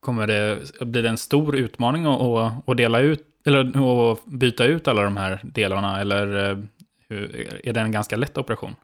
kommer 0.00 0.26
det, 0.26 0.58
blir 0.80 1.02
det 1.02 1.08
en 1.08 1.18
stor 1.18 1.56
utmaning 1.56 2.06
att, 2.06 2.68
att 2.68 2.76
dela 2.76 3.00
ut, 3.00 3.26
eller 3.46 4.12
att 4.12 4.24
byta 4.24 4.64
ut 4.64 4.88
alla 4.88 5.02
de 5.02 5.16
här 5.16 5.40
delarna? 5.42 6.00
Eller 6.00 6.66
eh, 7.08 7.68
är 7.68 7.72
det 7.72 7.80
en 7.80 7.92
ganska 7.92 8.16
lätt 8.16 8.38
operation? 8.38 8.74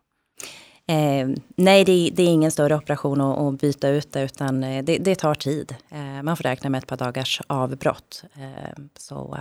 Eh, 0.91 1.29
nej, 1.57 1.85
det, 1.85 2.11
det, 2.12 2.23
är 2.23 2.27
ingen 2.27 2.50
större 2.50 2.77
operation 2.77 3.21
att, 3.21 3.39
att 3.39 3.61
byta 3.61 3.89
ut 3.89 4.12
det, 4.12 4.23
utan 4.23 4.65
eh, 4.65 4.85
det, 4.85 4.99
det 4.99 5.15
tar 5.15 5.35
tid. 5.35 5.75
Eh, 5.91 6.23
man 6.23 6.37
får 6.37 6.43
räkna 6.43 6.71
med 6.71 6.79
ett 6.79 6.87
par 6.87 6.97
dagars 6.97 7.41
avbrott, 7.47 8.25
eh, 8.35 8.83
så 8.97 9.39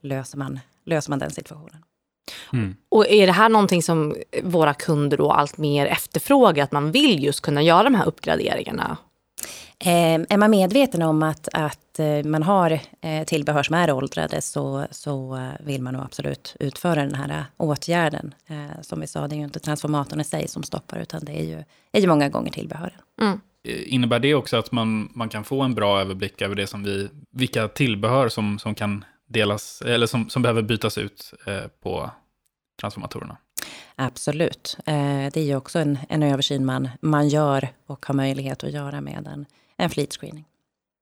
löser, 0.00 0.38
man, 0.38 0.60
löser 0.84 1.10
man 1.10 1.18
den 1.18 1.30
situationen. 1.30 1.84
Mm. 2.52 2.76
Och 2.88 3.06
är 3.08 3.26
det 3.26 3.32
här 3.32 3.48
någonting 3.48 3.82
som 3.82 4.14
våra 4.42 4.74
kunder 4.74 5.16
då 5.16 5.30
allt 5.32 5.58
mer 5.58 5.86
efterfrågar, 5.86 6.64
att 6.64 6.72
man 6.72 6.92
vill 6.92 7.24
just 7.24 7.40
kunna 7.40 7.62
göra 7.62 7.82
de 7.82 7.94
här 7.94 8.06
uppgraderingarna? 8.06 8.96
Eh, 9.78 10.20
är 10.28 10.36
man 10.36 10.50
medveten 10.50 11.02
om 11.02 11.22
att, 11.22 11.48
att 11.52 11.98
eh, 11.98 12.24
man 12.24 12.42
har 12.42 12.80
eh, 13.00 13.24
tillbehör 13.26 13.62
som 13.62 13.74
är 13.74 13.92
åldrade 13.92 14.42
så, 14.42 14.86
så 14.90 15.36
eh, 15.36 15.66
vill 15.66 15.82
man 15.82 15.94
nog 15.94 16.02
absolut 16.02 16.56
utföra 16.60 16.94
den 16.94 17.14
här 17.14 17.44
åtgärden. 17.56 18.34
Eh, 18.46 18.82
som 18.82 19.00
vi 19.00 19.06
sa, 19.06 19.28
det 19.28 19.34
är 19.34 19.38
ju 19.38 19.44
inte 19.44 19.60
transformatorn 19.60 20.20
i 20.20 20.24
sig 20.24 20.48
som 20.48 20.62
stoppar 20.62 20.98
utan 20.98 21.24
det 21.24 21.40
är 21.40 21.44
ju, 21.44 21.64
är 21.92 22.00
ju 22.00 22.06
många 22.06 22.28
gånger 22.28 22.50
tillbehören. 22.50 23.00
Mm. 23.20 23.40
Innebär 23.64 24.18
det 24.18 24.34
också 24.34 24.56
att 24.56 24.72
man, 24.72 25.12
man 25.14 25.28
kan 25.28 25.44
få 25.44 25.62
en 25.62 25.74
bra 25.74 26.00
överblick 26.00 26.42
över 26.42 26.54
det 26.54 26.66
som 26.66 26.84
vi, 26.84 27.08
vilka 27.30 27.68
tillbehör 27.68 28.28
som, 28.28 28.58
som 28.58 28.74
kan 28.74 29.04
delas, 29.28 29.82
eller 29.82 30.06
som, 30.06 30.30
som 30.30 30.42
behöver 30.42 30.62
bytas 30.62 30.98
ut 30.98 31.34
på 31.82 32.10
transformatorerna? 32.80 33.36
Absolut. 33.96 34.76
det 34.84 35.36
är 35.36 35.44
ju 35.44 35.56
också 35.56 35.78
en, 35.78 35.98
en 36.08 36.22
översyn 36.22 36.64
man, 36.64 36.88
man 37.00 37.28
gör 37.28 37.68
och 37.86 38.06
har 38.06 38.14
möjlighet 38.14 38.64
att 38.64 38.72
göra 38.72 39.00
med 39.00 39.26
en 39.26 39.46
en 39.76 39.90
fleet 39.90 40.12
screening. 40.12 40.44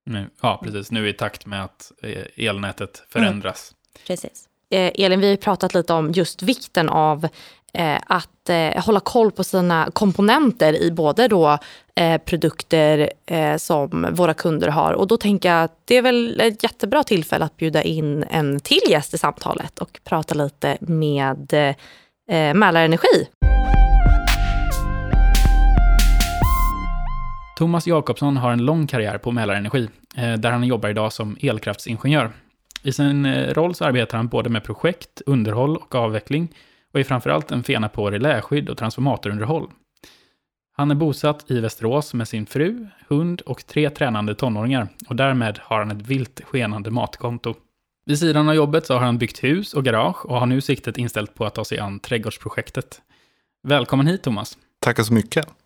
Nu, 0.07 0.31
ja, 0.43 0.61
precis. 0.65 0.91
Nu 0.91 1.09
i 1.09 1.13
takt 1.13 1.47
med 1.47 1.65
att 1.65 1.93
eh, 2.03 2.47
elnätet 2.47 3.03
förändras. 3.09 3.75
Mm. 3.75 4.07
Precis. 4.07 4.49
Eh, 4.71 5.05
Elin, 5.05 5.21
vi 5.21 5.31
har 5.31 5.37
pratat 5.37 5.75
lite 5.75 5.93
om 5.93 6.13
just 6.13 6.43
vikten 6.43 6.89
av 6.89 7.29
eh, 7.73 7.99
att 8.07 8.49
eh, 8.49 8.85
hålla 8.85 9.01
koll 9.01 9.33
på 9.33 9.45
sina 9.45 9.89
komponenter 9.93 10.83
i 10.83 10.91
både 10.91 11.29
då 11.29 11.59
eh, 11.95 12.19
produkter 12.19 13.13
eh, 13.27 13.57
som 13.57 14.07
våra 14.13 14.35
kunder 14.35 14.69
har. 14.69 14.93
Och 14.93 15.07
då 15.07 15.17
tänker 15.17 15.49
jag 15.49 15.65
att 15.65 15.79
det 15.85 15.97
är 15.97 16.03
väl 16.03 16.41
ett 16.41 16.63
jättebra 16.63 17.05
tillfälle 17.05 17.45
att 17.45 17.57
bjuda 17.57 17.83
in 17.83 18.25
en 18.31 18.61
till 18.61 18.83
gäst 18.89 19.15
i 19.15 19.19
samtalet 19.19 19.79
och 19.79 20.01
prata 20.05 20.35
lite 20.35 20.79
med 20.81 21.53
eh, 21.53 22.55
Mälarenergi. 22.55 23.29
Thomas 27.63 27.87
Jakobsson 27.87 28.37
har 28.37 28.53
en 28.53 28.65
lång 28.65 28.87
karriär 28.87 29.19
på 29.19 29.33
Mälarenergi, 29.33 29.89
eh, 30.17 30.33
där 30.33 30.51
han 30.51 30.65
jobbar 30.65 30.89
idag 30.89 31.13
som 31.13 31.37
elkraftsingenjör. 31.41 32.33
I 32.83 32.93
sin 32.93 33.27
eh, 33.27 33.55
roll 33.55 33.75
så 33.75 33.85
arbetar 33.85 34.17
han 34.17 34.29
både 34.29 34.51
med 34.51 34.65
projekt, 34.65 35.23
underhåll 35.27 35.77
och 35.77 35.95
avveckling 35.95 36.49
och 36.93 37.01
är 37.01 37.05
framförallt 37.05 37.51
en 37.51 37.63
fena 37.63 37.89
på 37.89 38.11
reläskydd 38.11 38.69
och 38.69 38.79
transformatorunderhåll. 38.79 39.71
Han 40.77 40.91
är 40.91 40.95
bosatt 40.95 41.51
i 41.51 41.61
Västerås 41.61 42.15
med 42.15 42.29
sin 42.29 42.47
fru, 42.47 42.87
hund 43.09 43.41
och 43.41 43.67
tre 43.67 43.91
tränande 43.91 44.35
tonåringar 44.35 44.89
och 45.09 45.17
därmed 45.17 45.59
har 45.63 45.79
han 45.79 45.91
ett 45.91 46.07
vilt 46.07 46.41
skenande 46.45 46.91
matkonto. 46.91 47.55
Vid 48.07 48.19
sidan 48.19 48.49
av 48.49 48.55
jobbet 48.55 48.87
så 48.87 48.95
har 48.95 49.01
han 49.01 49.19
byggt 49.19 49.45
hus 49.45 49.75
och 49.75 49.85
garage 49.85 50.27
och 50.27 50.39
har 50.39 50.47
nu 50.47 50.61
siktet 50.61 50.99
inställt 50.99 51.35
på 51.35 51.45
att 51.45 51.55
ta 51.55 51.65
sig 51.65 51.79
an 51.79 52.01
trädgårdsprojektet. 52.01 53.03
Välkommen 53.63 54.07
hit 54.07 54.23
Thomas! 54.23 54.59
Tackar 54.81 55.03
så 55.03 55.13
mycket! 55.13 55.62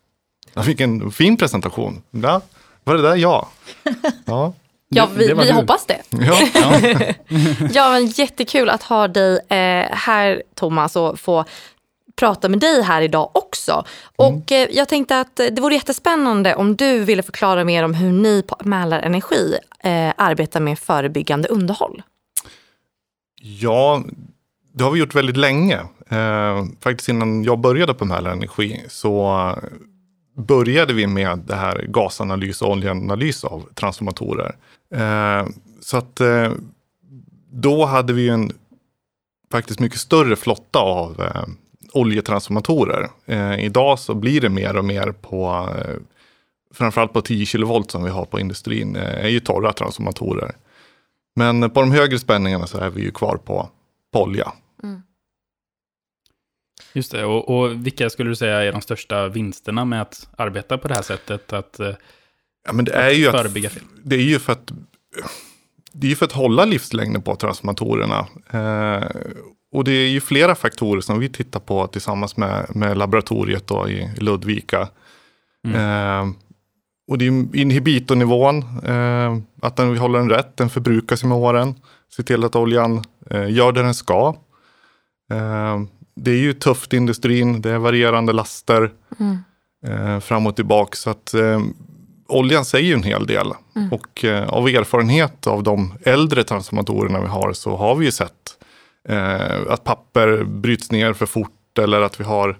Jag 0.54 0.64
fick 0.64 0.80
en 0.80 1.10
fin 1.10 1.36
presentation. 1.36 2.02
Ja, 2.10 2.40
var 2.84 2.94
det 2.94 3.02
där 3.02 3.16
jag? 3.16 3.46
Ja. 4.24 4.52
Ja, 4.88 5.08
vi, 5.16 5.34
vi 5.34 5.50
hoppas 5.50 5.86
det. 5.86 6.02
Ja, 6.10 6.38
ja. 6.54 6.80
ja, 7.72 7.90
men 7.90 8.06
jättekul 8.06 8.70
att 8.70 8.82
ha 8.82 9.08
dig 9.08 9.40
eh, 9.48 9.96
här 9.96 10.42
Thomas 10.54 10.96
och 10.96 11.20
få 11.20 11.44
prata 12.16 12.48
med 12.48 12.58
dig 12.58 12.82
här 12.82 13.02
idag 13.02 13.30
också. 13.34 13.72
Mm. 13.72 14.34
Och 14.34 14.52
eh, 14.52 14.68
jag 14.70 14.88
tänkte 14.88 15.20
att 15.20 15.36
det 15.36 15.60
vore 15.60 15.74
jättespännande 15.74 16.54
om 16.54 16.76
du 16.76 17.04
ville 17.04 17.22
förklara 17.22 17.64
mer 17.64 17.84
om 17.84 17.94
hur 17.94 18.12
ni 18.12 18.42
på 18.42 18.56
Mälarenergi 18.60 19.56
eh, 19.80 20.12
arbetar 20.16 20.60
med 20.60 20.78
förebyggande 20.78 21.48
underhåll. 21.48 22.02
Ja, 23.42 24.02
det 24.72 24.84
har 24.84 24.90
vi 24.90 25.00
gjort 25.00 25.14
väldigt 25.14 25.36
länge. 25.36 25.80
Eh, 26.08 26.64
faktiskt 26.80 27.08
innan 27.08 27.44
jag 27.44 27.58
började 27.58 27.94
på 27.94 28.04
Mälarenergi 28.04 28.84
så 28.88 29.50
började 30.36 30.92
vi 30.92 31.06
med 31.06 31.38
det 31.38 31.54
här 31.54 31.86
gasanalys 31.88 32.62
och 32.62 32.70
oljeanalys 32.70 33.44
av 33.44 33.68
transformatorer. 33.74 34.56
Eh, 34.94 35.46
så 35.80 35.96
att 35.96 36.20
eh, 36.20 36.52
då 37.50 37.84
hade 37.84 38.12
vi 38.12 38.28
en 38.28 38.52
faktiskt 39.52 39.80
mycket 39.80 39.98
större 39.98 40.36
flotta 40.36 40.78
av 40.78 41.20
eh, 41.20 41.44
oljetransformatorer. 41.92 43.08
Eh, 43.26 43.64
idag 43.64 43.98
så 43.98 44.14
blir 44.14 44.40
det 44.40 44.48
mer 44.48 44.76
och 44.76 44.84
mer 44.84 45.12
på 45.12 45.68
eh, 45.78 45.94
framförallt 46.74 47.12
på 47.12 47.20
10 47.20 47.46
kV 47.46 47.82
som 47.88 48.02
vi 48.02 48.10
har 48.10 48.24
på 48.24 48.40
industrin, 48.40 48.96
eh, 48.96 49.24
är 49.24 49.28
ju 49.28 49.40
torra 49.40 49.72
transformatorer. 49.72 50.56
Men 51.36 51.70
på 51.70 51.80
de 51.80 51.90
högre 51.90 52.18
spänningarna 52.18 52.66
så 52.66 52.78
är 52.78 52.90
vi 52.90 53.02
ju 53.02 53.10
kvar 53.10 53.36
på, 53.44 53.68
på 54.12 54.22
olja. 54.22 54.52
Mm. 54.82 55.02
Just 56.92 57.12
det, 57.12 57.24
och, 57.24 57.48
och, 57.48 57.86
vilka 57.86 58.10
skulle 58.10 58.30
du 58.30 58.36
säga 58.36 58.62
är 58.62 58.72
de 58.72 58.80
största 58.80 59.28
vinsterna 59.28 59.84
med 59.84 60.02
att 60.02 60.28
arbeta 60.36 60.78
på 60.78 60.88
det 60.88 60.94
här 60.94 61.02
sättet? 61.02 61.52
Att, 61.52 61.80
eh, 61.80 61.94
ja, 62.66 62.72
men 62.72 62.84
det 62.84 62.92
är 62.92 63.10
ju 63.10 63.32
fel? 63.32 63.82
Det 64.04 64.16
är 64.16 64.20
ju 64.20 64.38
för 64.38 64.52
att, 64.52 64.72
det 65.92 66.10
är 66.10 66.14
för 66.14 66.24
att 66.26 66.32
hålla 66.32 66.64
livslängden 66.64 67.22
på 67.22 67.36
transformatorerna. 67.36 68.26
Eh, 68.50 69.08
och 69.72 69.84
det 69.84 69.92
är 69.92 70.08
ju 70.08 70.20
flera 70.20 70.54
faktorer 70.54 71.00
som 71.00 71.18
vi 71.18 71.28
tittar 71.28 71.60
på 71.60 71.86
tillsammans 71.86 72.36
med, 72.36 72.76
med 72.76 72.98
laboratoriet 72.98 73.66
då 73.66 73.88
i 73.88 74.10
Ludvika. 74.16 74.88
Mm. 75.66 75.76
Eh, 75.76 76.34
och 77.08 77.18
det 77.18 77.26
är 77.26 77.56
inhibitornivån, 77.56 78.64
eh, 78.84 79.36
att 79.62 79.76
den, 79.76 79.92
vi 79.92 79.98
håller 79.98 80.18
den 80.18 80.30
rätt, 80.30 80.56
den 80.56 80.70
förbrukas 80.70 81.24
med 81.24 81.38
åren. 81.38 81.74
Se 82.16 82.22
till 82.22 82.44
att 82.44 82.56
oljan 82.56 83.04
eh, 83.30 83.50
gör 83.50 83.72
det 83.72 83.82
den 83.82 83.94
ska. 83.94 84.34
Eh, 86.16 86.22
det 86.22 86.30
är 86.30 86.38
ju 86.38 86.52
tufft 86.52 86.94
i 86.94 86.96
industrin, 86.96 87.62
det 87.62 87.70
är 87.70 87.78
varierande 87.78 88.32
laster 88.32 88.92
mm. 89.20 89.38
Eh, 89.86 90.20
fram 90.20 90.46
och 90.46 90.56
tillbaka. 90.56 90.96
Så 90.96 91.10
att 91.10 91.34
eh, 91.34 91.60
oljan 92.28 92.64
säger 92.64 92.86
ju 92.86 92.94
en 92.94 93.02
hel 93.02 93.26
del. 93.26 93.52
Mm. 93.76 93.92
Och 93.92 94.24
eh, 94.24 94.48
av 94.48 94.68
erfarenhet 94.68 95.46
av 95.46 95.62
de 95.62 95.94
äldre 96.02 96.44
transformatorerna 96.44 97.20
vi 97.20 97.26
har 97.26 97.52
så 97.52 97.76
har 97.76 97.94
vi 97.94 98.04
ju 98.04 98.12
sett 98.12 98.32
att 99.68 99.84
papper 99.84 100.44
bryts 100.44 100.90
ner 100.90 101.12
för 101.12 101.26
fort 101.26 101.78
eller 101.78 102.00
att 102.00 102.20
vi 102.20 102.24
har 102.24 102.58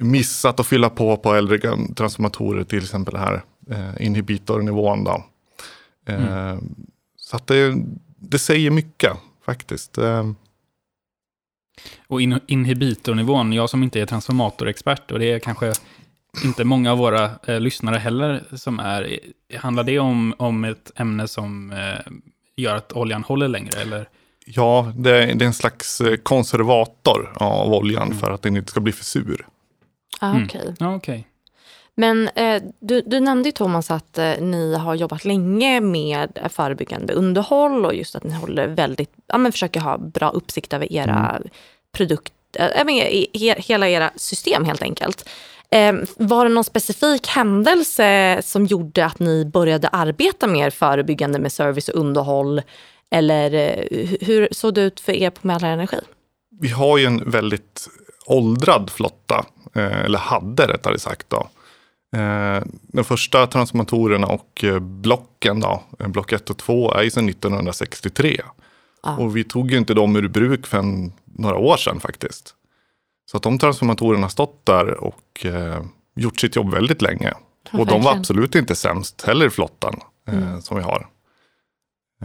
missat 0.00 0.60
att 0.60 0.66
fylla 0.66 0.90
på 0.90 1.16
på 1.16 1.34
äldre 1.34 1.58
transformatorer, 1.96 2.64
till 2.64 2.78
exempel 2.78 3.16
här 3.16 3.42
eh, 3.70 4.06
inhibitornivån. 4.06 5.04
Då. 5.04 5.24
Eh, 6.06 6.48
mm. 6.48 6.74
Så 7.16 7.36
att 7.36 7.46
det, 7.46 7.74
det 8.18 8.38
säger 8.38 8.70
mycket 8.70 9.12
faktiskt. 9.44 9.98
Och 12.06 12.20
in, 12.20 12.40
inhibitornivån, 12.46 13.52
jag 13.52 13.70
som 13.70 13.82
inte 13.82 14.00
är 14.00 14.06
transformatorexpert, 14.06 15.10
och 15.10 15.18
det 15.18 15.32
är 15.32 15.38
kanske 15.38 15.72
inte 16.44 16.64
många 16.64 16.92
av 16.92 16.98
våra 16.98 17.30
eh, 17.46 17.60
lyssnare 17.60 17.96
heller 17.98 18.44
som 18.56 18.80
är, 18.80 19.18
handlar 19.58 19.84
det 19.84 19.98
om, 19.98 20.34
om 20.38 20.64
ett 20.64 20.92
ämne 20.96 21.28
som 21.28 21.72
eh, 21.72 22.12
gör 22.56 22.76
att 22.76 22.92
oljan 22.92 23.22
håller 23.22 23.48
längre? 23.48 23.80
Eller? 23.80 24.08
Ja, 24.46 24.92
det 24.96 25.10
är, 25.10 25.34
det 25.34 25.44
är 25.44 25.46
en 25.46 25.54
slags 25.54 26.00
eh, 26.00 26.16
konservator 26.16 27.32
av 27.34 27.74
oljan 27.74 28.06
mm. 28.06 28.18
för 28.18 28.30
att 28.30 28.42
den 28.42 28.56
inte 28.56 28.70
ska 28.70 28.80
bli 28.80 28.92
för 28.92 29.04
sur. 29.04 29.46
Ah, 30.20 30.30
mm. 30.30 30.44
okay. 30.44 30.74
Ah, 30.80 30.94
okay. 30.94 31.22
Men 31.94 32.28
eh, 32.28 32.62
du, 32.80 33.00
du 33.00 33.20
nämnde 33.20 33.48
ju 33.48 33.52
Thomas 33.52 33.90
att 33.90 34.18
eh, 34.18 34.32
ni 34.40 34.74
har 34.74 34.94
jobbat 34.94 35.24
länge 35.24 35.80
med 35.80 36.48
förebyggande 36.50 37.12
underhåll 37.12 37.86
och 37.86 37.94
just 37.94 38.16
att 38.16 38.24
ni 38.24 38.34
håller 38.34 38.66
väldigt, 38.66 39.12
ja, 39.26 39.38
men 39.38 39.52
försöker 39.52 39.80
ha 39.80 39.98
bra 39.98 40.30
uppsikt 40.30 40.72
över 40.72 40.92
era 40.92 41.30
mm. 41.36 41.48
produkter, 41.92 42.72
äh, 42.76 43.40
he, 43.40 43.54
hela 43.58 43.88
era 43.88 44.10
system 44.16 44.64
helt 44.64 44.82
enkelt. 44.82 45.28
Eh, 45.70 45.94
var 46.16 46.44
det 46.44 46.50
någon 46.50 46.64
specifik 46.64 47.26
händelse 47.26 48.40
som 48.42 48.66
gjorde 48.66 49.04
att 49.04 49.18
ni 49.18 49.44
började 49.44 49.88
arbeta 49.88 50.46
mer 50.46 50.70
förebyggande 50.70 51.38
med 51.38 51.52
service 51.52 51.88
och 51.88 52.00
underhåll? 52.00 52.62
Eller 53.10 53.54
eh, 53.54 54.08
hur 54.20 54.48
såg 54.52 54.74
det 54.74 54.80
ut 54.80 55.00
för 55.00 55.12
er 55.12 55.30
på 55.30 55.46
Mälarenergi? 55.46 56.00
Vi 56.60 56.68
har 56.68 56.98
ju 56.98 57.04
en 57.04 57.30
väldigt 57.30 57.88
åldrad 58.26 58.90
flotta, 58.90 59.46
eh, 59.74 60.04
eller 60.04 60.18
hade 60.18 60.66
rättare 60.66 60.98
sagt. 60.98 61.30
Då. 61.30 61.48
Eh, 62.16 62.62
de 62.82 63.04
första 63.04 63.46
transformatorerna 63.46 64.26
och 64.26 64.64
eh, 64.64 64.78
blocken, 64.78 65.60
då, 65.60 65.82
block 65.98 66.32
1 66.32 66.50
och 66.50 66.56
2, 66.56 66.94
är 66.94 67.02
ju 67.02 67.10
sedan 67.10 67.28
1963. 67.28 68.40
Ah. 69.02 69.16
Och 69.16 69.36
vi 69.36 69.44
tog 69.44 69.70
ju 69.70 69.78
inte 69.78 69.94
dem 69.94 70.16
ur 70.16 70.28
bruk 70.28 70.66
för 70.66 70.84
några 71.24 71.56
år 71.56 71.76
sedan 71.76 72.00
faktiskt. 72.00 72.54
Så 73.30 73.36
att 73.36 73.42
de 73.42 73.58
transformatorerna 73.58 74.24
har 74.24 74.28
stått 74.28 74.66
där 74.66 75.04
och 75.04 75.46
eh, 75.46 75.82
gjort 76.16 76.40
sitt 76.40 76.56
jobb 76.56 76.70
väldigt 76.70 77.02
länge. 77.02 77.34
Och 77.72 77.86
de 77.86 78.02
var 78.02 78.16
absolut 78.16 78.54
inte 78.54 78.74
sämst 78.74 79.22
heller 79.22 79.46
i 79.46 79.50
flottan 79.50 80.00
eh, 80.28 80.34
mm. 80.34 80.62
som 80.62 80.76
vi 80.76 80.82
har. 80.82 81.06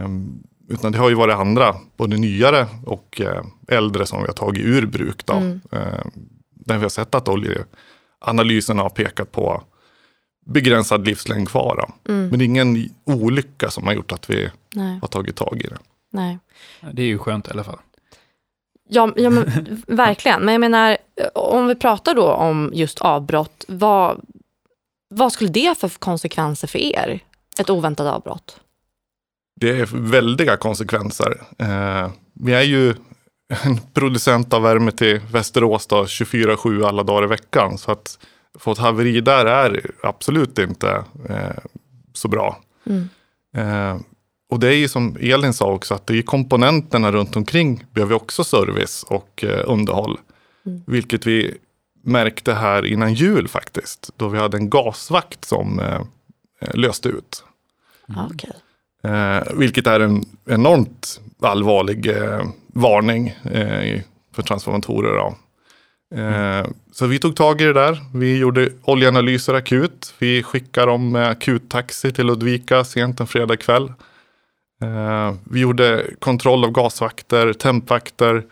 Um, 0.00 0.42
utan 0.68 0.92
det 0.92 0.98
har 0.98 1.08
ju 1.08 1.14
varit 1.14 1.36
andra, 1.36 1.76
både 1.96 2.16
nyare 2.16 2.66
och 2.86 3.20
eh, 3.20 3.44
äldre 3.68 4.06
som 4.06 4.20
vi 4.20 4.26
har 4.26 4.34
tagit 4.34 4.64
ur 4.64 4.86
bruk. 4.86 5.26
Då. 5.26 5.32
Mm. 5.32 5.60
Eh, 5.72 6.06
där 6.50 6.76
vi 6.76 6.82
har 6.82 6.88
sett 6.88 7.14
att 7.14 7.28
oljeanalyserna 7.28 8.82
har 8.82 8.90
pekat 8.90 9.32
på 9.32 9.62
begränsad 10.46 11.06
livslängd 11.06 11.48
kvar. 11.48 11.90
Mm. 12.08 12.28
Men 12.28 12.38
det 12.38 12.44
är 12.44 12.46
ingen 12.46 12.88
olycka 13.04 13.70
som 13.70 13.86
har 13.86 13.94
gjort 13.94 14.12
att 14.12 14.30
vi 14.30 14.50
Nej. 14.74 14.98
har 15.00 15.08
tagit 15.08 15.36
tag 15.36 15.62
i 15.64 15.68
det. 15.68 15.78
Nej. 16.12 16.38
Det 16.92 17.02
är 17.02 17.06
ju 17.06 17.18
skönt 17.18 17.48
i 17.48 17.50
alla 17.50 17.64
fall. 17.64 17.78
Ja, 18.88 19.12
ja 19.16 19.30
men, 19.30 19.82
verkligen. 19.86 20.44
Men 20.44 20.54
jag 20.54 20.60
menar, 20.60 20.96
om 21.34 21.66
vi 21.66 21.74
pratar 21.74 22.14
då 22.14 22.32
om 22.32 22.70
just 22.74 23.00
avbrott, 23.00 23.64
vad, 23.68 24.20
vad 25.08 25.32
skulle 25.32 25.50
det 25.50 25.78
för 25.78 25.88
konsekvenser 25.88 26.68
för 26.68 26.78
er? 26.78 27.20
Ett 27.58 27.70
oväntat 27.70 28.06
avbrott? 28.06 28.60
Det 29.60 29.70
är 29.70 29.86
väldiga 29.92 30.56
konsekvenser. 30.56 31.42
Eh, 31.58 32.10
vi 32.34 32.54
är 32.54 32.62
ju 32.62 32.94
en 33.48 33.78
producent 33.92 34.52
av 34.52 34.62
värme 34.62 34.92
till 34.92 35.18
Västerås 35.18 35.88
24-7 35.88 36.86
alla 36.86 37.02
dagar 37.02 37.24
i 37.24 37.26
veckan. 37.26 37.78
Så 37.78 37.90
att 37.92 38.18
få 38.58 38.72
ett 38.72 38.78
haveri 38.78 39.20
där 39.20 39.46
är 39.46 39.90
absolut 40.02 40.58
inte 40.58 41.04
eh, 41.28 41.64
så 42.12 42.28
bra. 42.28 42.60
Mm. 42.86 43.08
Eh, 43.56 44.00
och 44.50 44.60
det 44.60 44.68
är 44.68 44.76
ju 44.76 44.88
som 44.88 45.16
Elin 45.20 45.52
sa 45.52 45.72
också, 45.72 45.94
att 45.94 46.06
det 46.06 46.18
är 46.18 46.22
komponenterna 46.22 47.12
runt 47.12 47.36
omkring 47.36 47.84
behöver 47.92 48.14
också 48.14 48.44
service 48.44 49.02
och 49.02 49.44
eh, 49.44 49.62
underhåll. 49.66 50.18
Mm. 50.66 50.82
Vilket 50.86 51.26
vi 51.26 51.54
märkte 52.02 52.54
här 52.54 52.86
innan 52.86 53.14
jul 53.14 53.48
faktiskt, 53.48 54.10
då 54.16 54.28
vi 54.28 54.38
hade 54.38 54.56
en 54.56 54.70
gasvakt 54.70 55.44
som 55.44 55.80
eh, 55.80 56.00
eh 56.60 56.74
löste 56.74 57.08
ut. 57.08 57.44
Mm. 58.08 58.30
Eh, 59.06 59.42
vilket 59.54 59.86
är 59.86 60.00
en 60.00 60.24
enormt 60.46 61.20
allvarlig 61.40 62.06
eh, 62.06 62.42
varning 62.66 63.28
eh, 63.28 64.00
för 64.32 64.42
transformatorer. 64.42 65.16
Då. 65.16 65.34
Mm. 66.14 66.74
Så 66.92 67.06
vi 67.06 67.18
tog 67.18 67.36
tag 67.36 67.60
i 67.60 67.64
det 67.64 67.72
där. 67.72 67.98
Vi 68.14 68.38
gjorde 68.38 68.72
oljeanalyser 68.82 69.54
akut. 69.54 70.14
Vi 70.18 70.42
skickade 70.42 70.86
dem 70.86 71.12
med 71.12 71.28
akuttaxi 71.28 72.12
till 72.12 72.26
Ludvika 72.26 72.84
sent 72.84 73.20
en 73.20 73.26
fredag 73.26 73.56
kväll. 73.56 73.92
Eh, 74.82 75.34
vi 75.44 75.60
gjorde 75.60 76.06
kontroll 76.18 76.64
av 76.64 76.70
gasvakter, 76.70 77.52
tempvakter, 77.52 78.44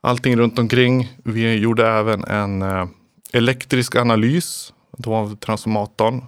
allting 0.00 0.36
runt 0.36 0.58
omkring. 0.58 1.12
Vi 1.24 1.54
gjorde 1.54 1.88
även 1.88 2.24
en 2.24 2.62
eh, 2.62 2.86
elektrisk 3.32 3.96
analys 3.96 4.72
av 5.06 5.36
transformatorn. 5.36 6.24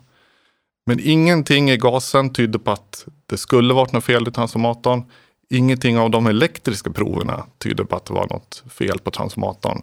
Men 0.86 1.00
ingenting 1.02 1.70
i 1.70 1.76
gasen 1.76 2.32
tydde 2.32 2.58
på 2.58 2.70
att 2.70 3.06
det 3.26 3.36
skulle 3.36 3.74
varit 3.74 3.92
något 3.92 4.04
fel 4.04 4.28
i 4.28 4.30
transformatorn. 4.30 5.02
Ingenting 5.50 5.98
av 5.98 6.10
de 6.10 6.26
elektriska 6.26 6.90
proverna 6.90 7.46
tydde 7.58 7.84
på 7.84 7.96
att 7.96 8.04
det 8.04 8.14
var 8.14 8.26
något 8.30 8.64
fel 8.70 8.98
på 8.98 9.10
transformatorn. 9.10 9.82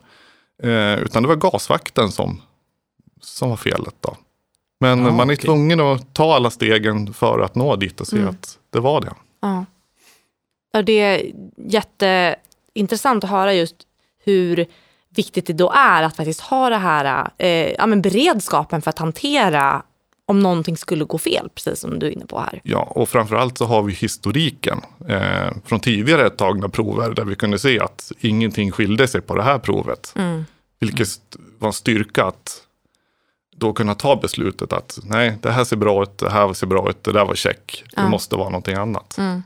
Eh, 0.64 1.00
utan 1.00 1.24
det 1.24 1.30
var 1.30 1.36
gasvakten 1.36 2.12
som, 2.12 2.42
som 3.22 3.50
var 3.50 3.58
felet. 3.58 3.96
Då. 4.00 4.18
Men 4.80 5.06
ja, 5.06 5.12
man 5.12 5.30
är 5.30 5.34
okay. 5.34 5.46
tvungen 5.46 5.80
att 5.80 6.14
ta 6.14 6.36
alla 6.36 6.50
stegen 6.50 7.14
för 7.14 7.40
att 7.40 7.56
nå 7.56 7.76
dit 7.76 8.02
och 8.02 8.08
se 8.08 8.18
mm. 8.18 8.30
att 8.30 8.58
det 8.70 8.80
var 8.80 9.02
det. 9.02 9.14
Ja. 9.42 9.66
Det 10.82 11.00
är 11.00 11.32
jätteintressant 11.58 13.24
att 13.24 13.30
höra 13.30 13.54
just 13.54 13.76
hur 14.24 14.66
viktigt 15.16 15.48
det 15.48 15.54
då 15.54 15.72
är 15.76 16.04
att 16.04 16.16
faktiskt 16.16 16.42
ha 16.42 16.70
det 16.70 16.78
här, 16.78 17.32
eh, 17.38 17.72
ja, 17.72 17.86
men 17.86 18.02
beredskapen 18.02 18.82
för 18.82 18.90
att 18.90 19.00
hantera 19.00 19.84
om 20.26 20.40
någonting 20.40 20.78
skulle 20.78 21.06
gå 21.06 21.18
fel, 21.18 21.50
precis 21.56 21.80
som 21.80 22.00
du 22.00 22.06
är 22.08 22.12
inne 22.12 22.26
på 22.26 22.40
här. 22.40 22.62
Ja, 22.64 22.80
och 22.80 23.10
framförallt 23.10 23.58
så 23.58 23.66
har 23.66 23.84
vi 23.84 23.94
historiken 23.94 24.82
eh, 25.10 25.52
från 25.66 25.80
tidigare 25.80 26.30
tagna 26.30 26.70
prover 26.70 27.14
där 27.14 27.26
vi 27.26 27.36
kunde 27.36 27.60
se 27.60 27.80
att 27.80 28.12
ingenting 28.20 28.72
skilde 28.72 29.08
sig 29.08 29.22
på 29.22 29.36
det 29.36 29.44
här 29.44 29.60
provet. 29.60 30.14
Mm. 30.16 30.46
Vilket 30.86 31.38
var 31.60 31.68
en 31.68 31.74
styrka 31.74 32.26
att 32.26 32.62
då 33.56 33.74
kunna 33.74 33.96
ta 33.96 34.16
beslutet 34.16 34.74
att 34.74 35.00
nej, 35.04 35.38
det 35.42 35.52
här 35.52 35.64
ser 35.64 35.76
bra 35.76 36.04
ut, 36.04 36.18
det 36.18 36.30
här 36.30 36.54
ser 36.54 36.68
bra 36.68 36.90
ut, 36.90 37.04
det 37.04 37.12
där 37.12 37.26
var 37.26 37.36
check, 37.36 37.84
det 37.96 38.08
måste 38.10 38.36
vara 38.36 38.50
någonting 38.50 38.76
annat. 38.76 39.18
Mm. 39.18 39.44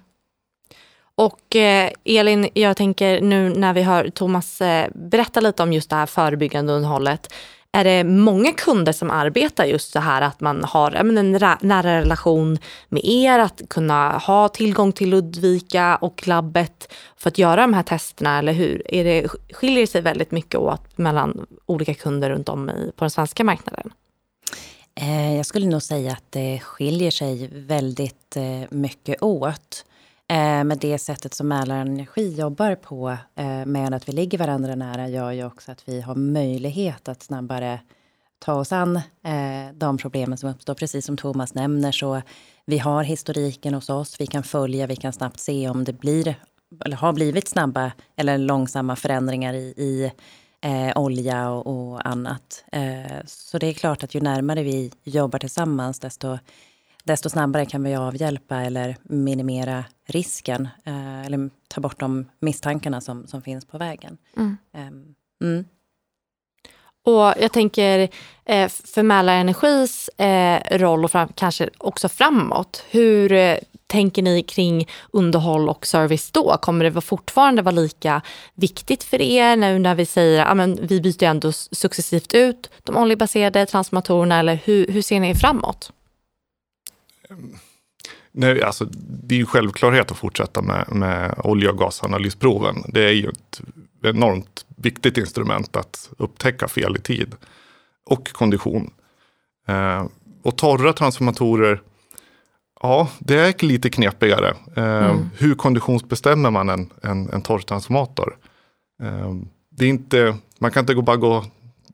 Och 1.16 1.56
eh, 1.56 1.92
Elin, 2.04 2.50
jag 2.54 2.78
tänker 2.78 3.22
nu 3.22 3.50
när 3.50 3.74
vi 3.74 3.82
hör 3.82 4.10
Thomas 4.10 4.62
eh, 4.62 4.90
berätta 4.96 5.40
lite 5.40 5.64
om 5.64 5.74
just 5.74 5.90
det 5.90 5.96
här 5.96 6.06
förebyggande 6.06 6.74
underhållet. 6.74 7.34
Är 7.78 7.84
det 7.84 8.04
många 8.04 8.52
kunder 8.52 8.92
som 8.92 9.12
arbetar 9.12 9.66
just 9.66 9.92
så 9.92 10.00
här 10.00 10.22
att 10.22 10.42
man 10.42 10.64
har 10.64 10.92
en 10.92 11.32
nära 11.62 12.02
relation 12.02 12.58
med 12.90 13.06
er, 13.06 13.40
att 13.40 13.62
kunna 13.70 14.18
ha 14.18 14.50
tillgång 14.50 14.92
till 14.92 15.10
Ludvika 15.10 15.96
och 15.96 16.28
labbet 16.28 16.94
för 17.18 17.30
att 17.30 17.38
göra 17.38 17.62
de 17.62 17.74
här 17.74 17.84
testerna, 17.84 18.40
eller 18.40 18.54
hur? 18.54 18.94
Är 18.94 19.04
det, 19.04 19.28
skiljer 19.54 19.82
det 19.82 19.88
sig 19.88 20.02
väldigt 20.02 20.32
mycket 20.32 20.56
åt 20.56 20.98
mellan 20.98 21.46
olika 21.66 21.94
kunder 21.94 22.30
runt 22.30 22.50
om 22.50 22.70
i, 22.70 22.92
på 22.96 23.04
den 23.04 23.12
svenska 23.12 23.44
marknaden? 23.44 23.94
Eh, 24.96 25.36
jag 25.36 25.46
skulle 25.46 25.66
nog 25.66 25.82
säga 25.82 26.12
att 26.12 26.32
det 26.32 26.60
skiljer 26.60 27.12
sig 27.12 27.50
väldigt 27.52 28.36
eh, 28.36 28.62
mycket 28.70 29.24
åt. 29.24 29.86
Eh, 30.30 30.64
med 30.64 30.78
det 30.78 30.98
sättet 30.98 31.34
som 31.34 31.48
Mälarenergi 31.48 32.36
jobbar 32.36 32.76
på 32.76 33.18
eh, 33.36 33.66
med 33.66 33.94
att 33.94 34.10
vi 34.10 34.14
ligger 34.14 34.38
varandra 34.38 34.76
nära 34.76 35.08
gör 35.08 35.32
ju 35.32 35.46
också 35.46 35.72
att 35.72 35.90
vi 35.90 36.02
har 36.02 36.16
möjlighet 36.16 37.08
att 37.08 37.24
snabbare 37.24 37.80
ta 38.40 38.54
oss 38.54 38.72
an 38.72 38.96
eh, 39.24 39.74
de 39.74 39.98
problemen 39.98 40.38
som 40.38 40.50
uppstår. 40.50 40.74
Precis 40.74 41.06
som 41.06 41.18
Thomas 41.18 41.54
nämner 41.54 41.92
så 41.92 42.22
vi 42.66 42.78
har 42.78 43.04
historiken 43.04 43.74
hos 43.74 43.90
oss. 43.90 44.22
Vi 44.22 44.28
kan 44.28 44.44
följa, 44.44 44.88
vi 44.88 44.96
kan 44.96 45.14
snabbt 45.14 45.40
se 45.40 45.70
om 45.70 45.84
det 45.84 45.94
blir 45.94 46.36
eller 46.86 46.98
har 46.98 47.14
blivit 47.14 47.48
snabba 47.48 47.92
eller 48.16 48.38
långsamma 48.38 48.96
förändringar 48.96 49.54
i, 49.54 49.74
i 49.78 50.12
eh, 50.62 50.98
olja 50.98 51.50
och, 51.50 51.68
och 51.68 52.08
annat. 52.08 52.64
Eh, 52.72 53.26
så 53.26 53.58
det 53.58 53.68
är 53.68 53.74
klart 53.74 54.04
att 54.04 54.16
ju 54.16 54.22
närmare 54.22 54.64
vi 54.64 54.92
jobbar 55.04 55.40
tillsammans 55.40 56.00
desto, 56.00 56.38
desto 57.08 57.30
snabbare 57.30 57.66
kan 57.66 57.84
vi 57.84 57.96
avhjälpa 57.96 58.62
eller 58.62 58.98
minimera 59.04 59.86
risken 60.06 60.68
eh, 60.86 61.26
eller 61.26 61.50
ta 61.68 61.82
bort 61.82 62.00
de 62.00 62.26
misstankarna 62.40 63.02
som, 63.02 63.28
som 63.28 63.42
finns 63.42 63.66
på 63.66 63.78
vägen. 63.78 64.18
Mm. 64.38 64.58
Ehm, 64.74 65.16
mm. 65.44 65.66
Och 67.08 67.34
jag 67.40 67.52
tänker 67.52 68.10
eh, 68.46 68.70
för 68.70 69.04
Mälarenergis 69.04 70.10
eh, 70.10 70.78
roll 70.78 71.04
och 71.04 71.12
fram, 71.12 71.30
kanske 71.36 71.70
också 71.78 72.10
framåt. 72.10 72.84
Hur 72.90 73.32
eh, 73.32 73.58
tänker 73.88 74.22
ni 74.22 74.44
kring 74.44 74.88
underhåll 75.14 75.70
och 75.70 75.88
service 75.88 76.32
då? 76.32 76.58
Kommer 76.62 76.90
det 76.90 77.02
fortfarande 77.02 77.62
vara 77.62 77.76
lika 77.76 78.22
viktigt 78.56 79.04
för 79.04 79.22
er 79.22 79.56
nu 79.56 79.80
när 79.80 79.96
vi 79.96 80.06
säger 80.06 80.46
att 80.46 80.58
ja, 80.58 80.76
vi 80.82 81.02
byter 81.02 81.24
ändå 81.24 81.52
successivt 81.52 82.34
ut 82.34 82.70
de 82.84 82.98
oljebaserade 82.98 83.66
transformatorerna 83.66 84.40
eller 84.40 84.60
hur, 84.64 84.88
hur 84.88 85.02
ser 85.02 85.20
ni 85.20 85.36
framåt? 85.36 85.92
Nej, 88.32 88.64
alltså, 88.64 88.86
det 89.24 89.36
är 89.36 89.40
ju 89.40 89.46
självklarhet 89.46 90.12
att 90.12 90.18
fortsätta 90.18 90.62
med, 90.62 90.86
med 90.92 91.42
olja 91.44 91.72
och 91.72 91.78
gasanalysproven. 91.78 92.76
Det 92.88 93.04
är 93.04 93.12
ju 93.12 93.30
ett 93.30 93.62
enormt 94.04 94.66
viktigt 94.76 95.18
instrument 95.18 95.76
att 95.76 96.10
upptäcka 96.18 96.68
fel 96.68 96.96
i 96.96 97.00
tid. 97.00 97.36
Och 98.06 98.34
kondition. 98.34 98.92
Eh, 99.68 100.06
och 100.44 100.58
torra 100.58 100.94
transformatorer, 100.94 101.82
ja, 102.82 103.10
det 103.20 103.36
är 103.36 103.66
lite 103.66 103.90
knepigare. 103.90 104.50
Eh, 104.76 105.06
mm. 105.06 105.30
Hur 105.38 105.56
konditionsbestämmer 105.56 106.52
man 106.52 106.70
en, 106.70 106.90
en, 107.02 107.30
en 107.30 107.42
torrtransformator? 107.42 108.38
Eh, 109.04 109.34
det 109.70 109.86
är 109.86 109.90
inte, 109.90 110.38
man 110.60 110.72
kan 110.72 110.84
inte 110.84 110.96
bara 110.96 111.18
gå 111.18 111.36
och 111.38 111.46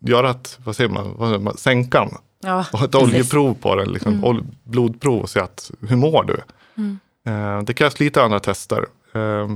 göra 0.01 0.29
ett, 0.29 0.59
vad 0.63 0.75
säger 0.75 0.89
man, 0.89 1.15
vad 1.17 1.29
säger 1.29 1.43
man 1.43 1.57
sänkan. 1.57 2.17
Ja, 2.43 2.65
och 2.73 2.83
ett 2.83 2.91
precis. 2.91 3.07
oljeprov 3.07 3.53
på 3.53 3.75
den, 3.75 3.91
liksom, 3.91 4.23
mm. 4.23 4.45
blodprov 4.63 5.21
och 5.21 5.29
se 5.29 5.39
att, 5.39 5.71
hur 5.89 5.95
mår 5.95 6.23
du? 6.23 6.41
Mm. 6.77 6.99
Eh, 7.25 7.63
det 7.63 7.73
krävs 7.73 7.99
lite 7.99 8.23
andra 8.23 8.39
tester. 8.39 8.85
Eh, 9.13 9.55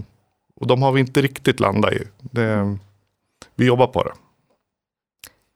och 0.55 0.67
de 0.67 0.81
har 0.81 0.91
vi 0.91 0.99
inte 0.99 1.21
riktigt 1.21 1.59
landat 1.59 1.93
i. 1.93 2.03
Det, 2.19 2.77
vi 3.55 3.65
jobbar 3.65 3.87
på 3.87 4.03
det. 4.03 4.13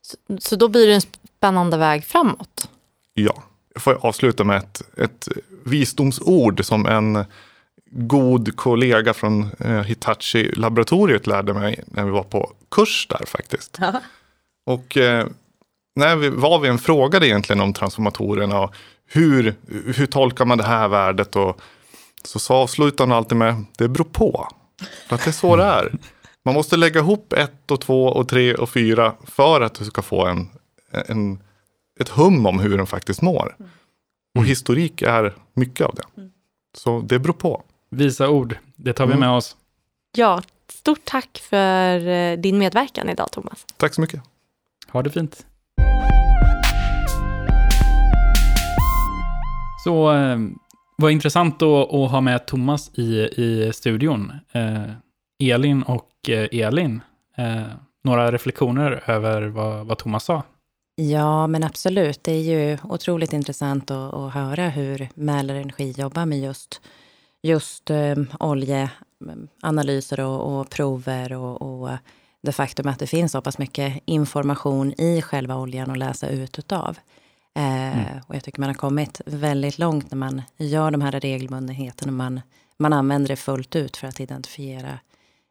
Så, 0.01 0.17
så 0.39 0.55
då 0.55 0.67
blir 0.67 0.87
det 0.87 0.93
en 0.93 1.01
spännande 1.37 1.77
väg 1.77 2.05
framåt? 2.05 2.69
Ja. 3.13 3.43
Jag 3.73 3.83
får 3.83 4.05
avsluta 4.05 4.43
med 4.43 4.57
ett, 4.57 4.81
ett 4.97 5.27
visdomsord 5.63 6.65
som 6.65 6.85
en 6.85 7.25
god 7.91 8.55
kollega 8.55 9.13
från 9.13 9.49
eh, 9.59 9.81
Hitachi-laboratoriet 9.81 11.27
lärde 11.27 11.53
mig 11.53 11.83
när 11.85 12.05
vi 12.05 12.11
var 12.11 12.23
på 12.23 12.51
kurs 12.71 13.07
där 13.09 13.25
faktiskt. 13.25 13.77
Ja. 13.81 14.01
Och 14.65 14.97
eh, 14.97 15.27
när 15.95 16.15
vi, 16.15 16.30
vad 16.30 16.62
vi 16.62 16.67
än 16.67 16.77
frågade 16.77 17.27
egentligen 17.27 17.62
om 17.62 17.73
transformatorerna 17.73 18.60
och 18.60 18.75
hur, 19.06 19.56
hur 19.95 20.06
tolkar 20.06 20.45
man 20.45 20.58
det 20.58 20.63
här 20.63 20.88
värdet 20.88 21.36
och 21.36 21.62
så 22.23 22.39
sa 22.39 22.56
avslutade 22.56 23.10
han 23.10 23.17
alltid 23.17 23.38
med 23.38 23.65
det 23.77 23.88
beror 23.88 24.06
på. 24.06 24.47
För 25.08 25.15
att 25.15 25.23
det 25.23 25.30
är 25.30 25.34
så 25.34 25.56
det 25.56 25.63
är. 25.63 25.93
Man 26.45 26.54
måste 26.54 26.77
lägga 26.77 26.99
ihop 26.99 27.34
ett 27.34 27.71
och 27.71 27.82
två 27.82 28.06
och 28.06 28.27
tre 28.27 28.56
och 28.56 28.69
fyra 28.69 29.15
för 29.23 29.62
att 29.62 29.73
du 29.73 29.86
ska 29.86 30.01
få 30.01 30.25
en, 30.25 30.49
en, 30.91 31.39
ett 31.99 32.10
hum 32.10 32.45
om 32.45 32.60
hur 32.60 32.77
den 32.77 32.88
faktiskt 32.88 33.21
mår. 33.21 33.56
Mm. 33.60 33.71
Och 34.39 34.45
historik 34.45 35.01
är 35.01 35.36
mycket 35.54 35.88
av 35.88 35.95
det. 35.95 36.21
Mm. 36.21 36.32
Så 36.77 37.01
det 37.01 37.19
beror 37.19 37.34
på. 37.34 37.63
Visa 37.89 38.30
ord, 38.30 38.58
det 38.75 38.93
tar 38.93 39.06
vi 39.06 39.15
med 39.15 39.30
oss. 39.30 39.58
Ja, 40.17 40.41
stort 40.73 41.01
tack 41.04 41.41
för 41.49 42.08
eh, 42.08 42.38
din 42.38 42.58
medverkan 42.58 43.10
idag 43.10 43.32
Thomas. 43.32 43.65
Tack 43.77 43.93
så 43.93 44.01
mycket. 44.01 44.21
Ha 44.88 45.01
det 45.01 45.10
fint. 45.10 45.45
Så 49.83 50.13
eh, 50.13 50.37
vad 50.97 51.11
intressant 51.11 51.61
att, 51.61 51.93
att 51.93 52.11
ha 52.11 52.21
med 52.21 52.45
Thomas 52.45 52.91
i, 52.93 53.01
i 53.41 53.71
studion. 53.73 54.31
Eh, 54.51 54.91
Elin 55.39 55.83
och 55.83 56.29
eh, 56.29 56.47
Elin, 56.51 57.01
eh, 57.37 57.61
några 58.03 58.31
reflektioner 58.31 59.03
över 59.05 59.41
vad, 59.41 59.85
vad 59.85 59.97
Thomas 59.97 60.23
sa? 60.23 60.43
Ja, 60.95 61.47
men 61.47 61.63
absolut. 61.63 62.23
Det 62.23 62.31
är 62.31 62.41
ju 62.41 62.77
otroligt 62.83 63.33
intressant 63.33 63.91
att, 63.91 64.13
att 64.13 64.33
höra 64.33 64.69
hur 64.69 65.09
Mälarenergi 65.13 65.91
jobbar 65.91 66.25
med 66.25 66.39
just, 66.39 66.81
just 67.41 67.89
eh, 67.89 68.15
oljeanalyser 68.39 70.19
och, 70.19 70.59
och 70.59 70.69
prover 70.69 71.33
och, 71.33 71.61
och, 71.61 71.89
det 72.41 72.51
faktum 72.51 72.88
att 72.88 72.99
det 72.99 73.08
finns 73.08 73.32
så 73.32 73.41
pass 73.41 73.58
mycket 73.58 74.04
information 74.06 74.93
i 74.97 75.21
själva 75.21 75.58
oljan 75.58 75.91
att 75.91 75.97
läsa 75.97 76.30
ut 76.30 76.60
utav. 76.60 76.97
Eh, 77.56 77.99
mm. 77.99 78.19
Och 78.27 78.36
jag 78.36 78.43
tycker 78.43 78.60
man 78.60 78.69
har 78.69 78.73
kommit 78.73 79.21
väldigt 79.25 79.80
långt 79.80 80.12
när 80.12 80.17
man 80.17 80.41
gör 80.58 80.91
de 80.91 81.01
här 81.01 81.12
regelbundenheterna. 81.12 82.12
Man, 82.12 82.41
man 82.77 82.93
använder 82.93 83.27
det 83.27 83.36
fullt 83.36 83.75
ut 83.75 83.97
för 83.97 84.08
att 84.08 84.19
identifiera 84.19 84.99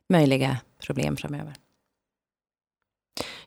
möjliga 0.09 0.57
problem 0.87 1.17
framöver. 1.17 1.55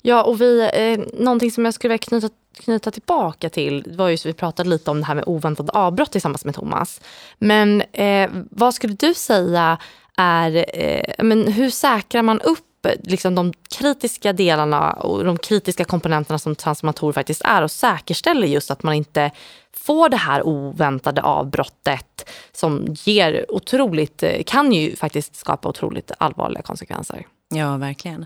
Ja, 0.02 0.24
och 0.24 0.42
vi, 0.42 0.70
eh, 0.74 1.24
någonting 1.24 1.52
som 1.52 1.66
jag 1.66 1.74
skulle 1.74 1.94
vilja 1.94 2.08
knyta, 2.08 2.30
knyta 2.54 2.92
tillbaka 2.92 3.50
till 3.50 3.84
var 3.98 4.10
ju 4.10 4.18
så 4.18 4.30
vi 4.30 4.34
pratade 4.34 4.70
lite 4.70 4.92
om 4.92 5.00
det 5.00 5.06
här 5.06 5.16
med 5.16 5.24
oväntade 5.28 5.72
avbrott 5.72 6.12
tillsammans 6.12 6.46
med 6.46 6.56
Thomas. 6.56 7.02
Men 7.38 7.82
eh, 7.82 8.30
vad 8.34 8.74
skulle 8.74 8.94
du 8.94 9.14
säga 9.14 9.78
är, 10.18 10.66
eh, 10.80 11.24
men 11.24 11.48
hur 11.48 11.70
säkrar 11.70 12.22
man 12.22 12.42
upp 12.42 12.66
Eh, 12.86 12.92
liksom 13.04 13.36
de 13.36 13.54
kritiska 13.78 14.34
delarna 14.34 14.94
och 14.94 15.24
de 15.24 15.38
kritiska 15.38 15.86
komponenterna 15.86 16.40
som 16.40 16.56
transformatorer 16.56 17.14
faktiskt 17.14 17.42
är 17.42 17.62
och 17.62 17.72
säkerställer 17.72 18.48
just 18.48 18.72
att 18.72 18.84
man 18.84 18.94
inte 18.94 19.32
får 19.74 20.10
det 20.10 20.18
här 20.18 20.48
oväntade 20.48 21.22
avbrottet 21.22 22.30
som 22.52 22.86
ger 22.90 23.46
otroligt, 23.50 24.24
eh, 24.24 24.44
kan 24.46 24.74
ju 24.74 24.96
faktiskt 24.96 25.36
skapa 25.36 25.70
otroligt 25.70 26.12
allvarliga 26.18 26.62
konsekvenser. 26.62 27.28
Ja, 27.50 27.78
verkligen. 27.78 28.22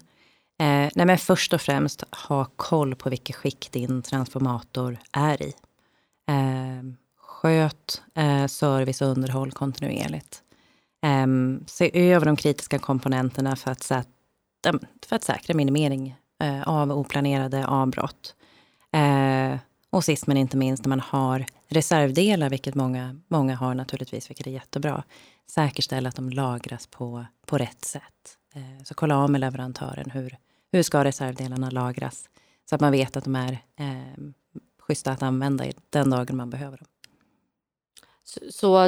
Eh, 0.60 0.90
nej 0.96 1.06
men 1.06 1.18
först 1.18 1.54
och 1.54 1.62
främst 1.62 2.04
ha 2.28 2.46
koll 2.56 2.96
på 2.96 3.10
vilket 3.10 3.36
skick 3.36 3.72
din 3.72 4.02
transformator 4.02 4.98
är 5.12 5.42
i. 5.42 5.54
Eh, 6.30 6.84
sköt 7.18 8.02
eh, 8.16 8.48
service 8.48 9.02
och 9.02 9.08
underhåll 9.08 9.52
kontinuerligt. 9.52 10.42
Eh, 11.06 11.28
se 11.68 12.12
över 12.12 12.26
de 12.26 12.36
kritiska 12.36 12.80
komponenterna 12.80 13.56
för 13.56 13.72
att, 13.72 13.92
för 15.06 15.16
att 15.16 15.24
säkra 15.24 15.56
minimering 15.56 16.16
eh, 16.40 16.68
av 16.68 16.92
oplanerade 16.92 17.68
avbrott. 17.68 18.36
Eh, 18.92 19.60
och 19.90 20.04
sist 20.04 20.28
men 20.28 20.38
inte 20.38 20.58
minst 20.58 20.86
när 20.86 20.90
man 20.90 21.00
har 21.00 21.46
reservdelar, 21.68 22.50
vilket 22.50 22.76
många, 22.76 23.20
många 23.28 23.56
har 23.56 23.74
naturligtvis, 23.74 24.30
vilket 24.30 24.48
är 24.48 24.52
jättebra. 24.52 25.04
Säkerställa 25.48 26.10
att 26.10 26.16
de 26.16 26.30
lagras 26.30 26.88
på, 26.88 27.26
på 27.46 27.58
rätt 27.58 27.86
sätt. 27.86 28.38
Eh, 28.56 28.84
så 28.84 28.94
kolla 28.94 29.18
av 29.18 29.30
med 29.30 29.42
leverantören. 29.42 30.10
Hur, 30.12 30.38
hur 30.72 30.84
ska 30.84 31.04
reservdelarna 31.04 31.70
lagras? 31.70 32.30
Så 32.70 32.76
att 32.76 32.82
man 32.82 32.92
vet 32.92 33.18
att 33.18 33.24
de 33.24 33.36
är 33.36 33.52
eh, 33.76 34.24
schyssta 34.80 35.12
att 35.12 35.24
använda 35.24 35.66
den 35.90 36.10
dagen 36.10 36.38
man 36.38 36.50
behöver 36.50 36.78
dem. 36.78 36.88
Så, 38.24 38.40
så 38.52 38.84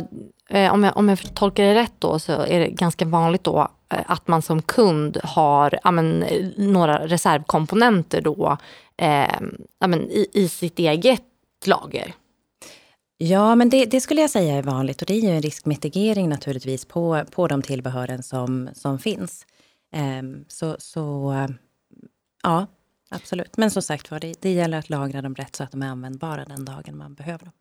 eh, 0.49 0.73
om, 0.73 0.83
jag, 0.83 0.97
om 0.97 1.09
jag 1.09 1.35
tolkar 1.35 1.63
det 1.63 1.75
rätt 1.75 1.93
då 1.99 2.19
så 2.19 2.31
är 2.31 2.59
det 2.59 2.69
ganska 2.69 3.05
vanligt 3.05 3.43
då 3.43 3.71
Eh, 3.93 4.01
att 4.05 4.27
man 4.27 4.41
som 4.41 4.61
kund 4.61 5.17
har 5.23 5.79
amen, 5.83 6.25
några 6.57 7.07
reservkomponenter 7.07 8.21
då 8.21 8.57
eh, 8.97 9.39
amen, 9.79 10.09
i, 10.09 10.27
i 10.33 10.49
sitt 10.49 10.79
eget 10.79 11.23
lager. 11.65 12.13
Ja, 13.17 13.55
men 13.55 13.69
det, 13.69 13.85
det, 13.85 14.01
skulle 14.01 14.21
jag 14.21 14.29
säga 14.29 14.57
är 14.57 14.63
vanligt 14.63 15.01
och 15.01 15.05
det 15.05 15.13
är 15.13 15.21
ju 15.21 15.29
en 15.29 15.41
riskmitigering 15.41 16.29
naturligtvis 16.29 16.85
på, 16.85 17.23
på 17.31 17.47
de 17.47 17.61
tillbehören 17.61 18.23
som, 18.23 18.69
som 18.73 18.99
finns. 18.99 19.45
Eh, 19.93 20.23
så, 20.47 20.75
så 20.79 21.33
ja, 22.43 22.67
absolut. 23.09 23.57
Men 23.57 23.71
som 23.71 23.81
sagt 23.81 24.11
var, 24.11 24.19
det, 24.19 24.41
det 24.41 24.53
gäller 24.53 24.77
att 24.77 24.89
lagra 24.89 25.21
dem 25.21 25.35
rätt 25.35 25.55
så 25.55 25.63
att 25.63 25.71
de 25.71 25.81
är 25.81 25.87
användbara 25.87 26.45
den 26.45 26.65
dagen 26.65 26.97
man 26.97 27.13
behöver 27.13 27.45
dem. 27.45 27.53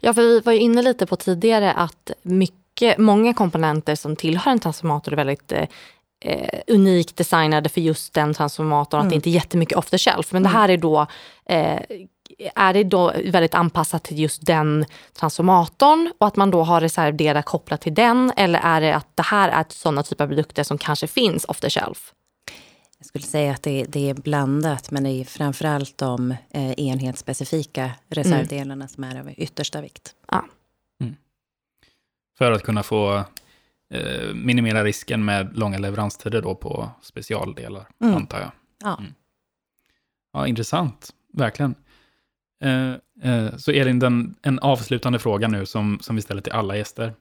Ja, 0.00 0.14
för 0.14 0.22
vi 0.22 0.40
var 0.40 0.52
ju 0.52 0.58
inne 0.58 0.82
lite 0.82 1.06
på 1.06 1.16
tidigare 1.16 1.72
att 1.72 2.10
mycket, 2.22 2.98
många 2.98 3.34
komponenter 3.34 3.94
som 3.94 4.16
tillhör 4.16 4.52
en 4.52 4.58
transformator 4.58 5.12
är 5.12 5.16
väldigt 5.16 5.52
eh, 5.52 5.66
eh 6.20 6.60
unikt 6.66 7.16
designade 7.16 7.68
för 7.68 7.80
just 7.80 8.14
den 8.14 8.34
transformatorn. 8.34 9.00
Mm. 9.00 9.06
Att 9.06 9.10
det 9.10 9.16
inte 9.16 9.30
är 9.30 9.32
jättemycket 9.32 9.78
off 9.78 9.90
the 9.90 9.98
shelf. 9.98 10.32
Men 10.32 10.42
mm. 10.42 10.52
det 10.52 10.58
här 10.58 10.68
är 10.68 10.76
då 10.76 11.06
eh, 11.46 11.80
är 12.54 12.74
det 12.74 12.84
då 12.84 13.12
väldigt 13.24 13.54
anpassat 13.54 14.02
till 14.02 14.18
just 14.18 14.46
den 14.46 14.84
transformatorn 15.18 16.12
och 16.18 16.26
att 16.26 16.36
man 16.36 16.50
då 16.50 16.62
har 16.62 16.80
reservdelar 16.80 17.42
kopplat 17.42 17.80
till 17.80 17.94
den? 17.94 18.32
Eller 18.36 18.60
är 18.62 18.80
det 18.80 18.94
att 18.94 19.08
det 19.14 19.22
här 19.22 19.48
är 19.48 19.64
sådana 19.68 20.02
typer 20.02 20.24
av 20.24 20.28
produkter 20.28 20.62
som 20.62 20.78
kanske 20.78 21.06
finns 21.06 21.44
off 21.44 21.60
the 21.60 21.70
shelf? 21.70 22.12
Jag 23.04 23.08
skulle 23.08 23.24
säga 23.24 23.52
att 23.52 23.62
det, 23.62 23.84
det 23.84 24.10
är 24.10 24.14
blandat, 24.14 24.90
men 24.90 25.04
det 25.04 25.10
är 25.10 25.24
framförallt 25.24 25.98
de 25.98 26.30
eh, 26.30 26.72
enhetsspecifika 26.78 27.90
reservdelarna 28.08 28.74
mm. 28.74 28.88
som 28.88 29.04
är 29.04 29.20
av 29.20 29.30
yttersta 29.36 29.80
vikt. 29.80 30.14
Ja. 30.30 30.44
Mm. 31.00 31.14
För 32.38 32.52
att 32.52 32.62
kunna 32.62 32.82
få 32.82 33.24
eh, 33.90 34.34
minimera 34.34 34.84
risken 34.84 35.24
med 35.24 35.58
långa 35.58 35.78
leveranstider 35.78 36.42
då 36.42 36.54
på 36.54 36.90
specialdelar, 37.02 37.88
mm. 38.00 38.14
antar 38.14 38.40
jag. 38.40 38.50
Ja. 38.82 38.96
Mm. 38.98 39.14
ja, 40.32 40.46
intressant. 40.46 41.10
Verkligen. 41.32 41.74
Eh, 42.62 42.92
eh, 43.22 43.56
så 43.56 43.70
Elin, 43.70 43.98
den, 43.98 44.34
en 44.42 44.58
avslutande 44.58 45.18
fråga 45.18 45.48
nu 45.48 45.66
som, 45.66 45.98
som 46.00 46.16
vi 46.16 46.22
ställer 46.22 46.42
till 46.42 46.52
alla 46.52 46.76
gäster. 46.76 47.14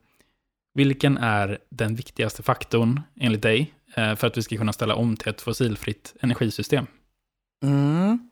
Vilken 0.73 1.17
är 1.17 1.59
den 1.69 1.95
viktigaste 1.95 2.43
faktorn 2.43 3.01
enligt 3.15 3.41
dig 3.41 3.73
för 3.93 4.25
att 4.27 4.37
vi 4.37 4.41
ska 4.41 4.57
kunna 4.57 4.73
ställa 4.73 4.95
om 4.95 5.17
till 5.17 5.29
ett 5.29 5.41
fossilfritt 5.41 6.13
energisystem? 6.21 6.87
Mm. 7.63 8.29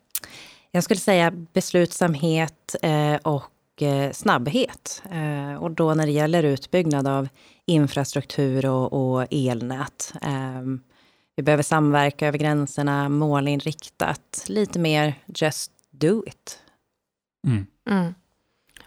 Jag 0.71 0.83
skulle 0.83 0.99
säga 0.99 1.31
beslutsamhet 1.31 2.75
eh, 2.81 3.15
och 3.15 3.81
eh, 3.81 4.11
snabbhet. 4.11 5.03
Eh, 5.11 5.63
och 5.63 5.71
då 5.71 5.93
när 5.93 6.05
det 6.05 6.11
gäller 6.11 6.43
utbyggnad 6.43 7.07
av 7.07 7.27
infrastruktur 7.65 8.65
och, 8.65 8.93
och 8.93 9.27
elnät. 9.31 10.13
vi 11.35 11.43
behöver 11.43 11.63
samverka 11.63 12.27
över 12.27 12.37
gränserna, 12.37 13.09
målinriktat, 13.09 14.45
lite 14.47 14.79
mer 14.79 15.13
just 15.25 15.71
do 15.91 16.23
it. 16.27 16.59
Mm. 17.47 17.65
Mm. 17.89 18.13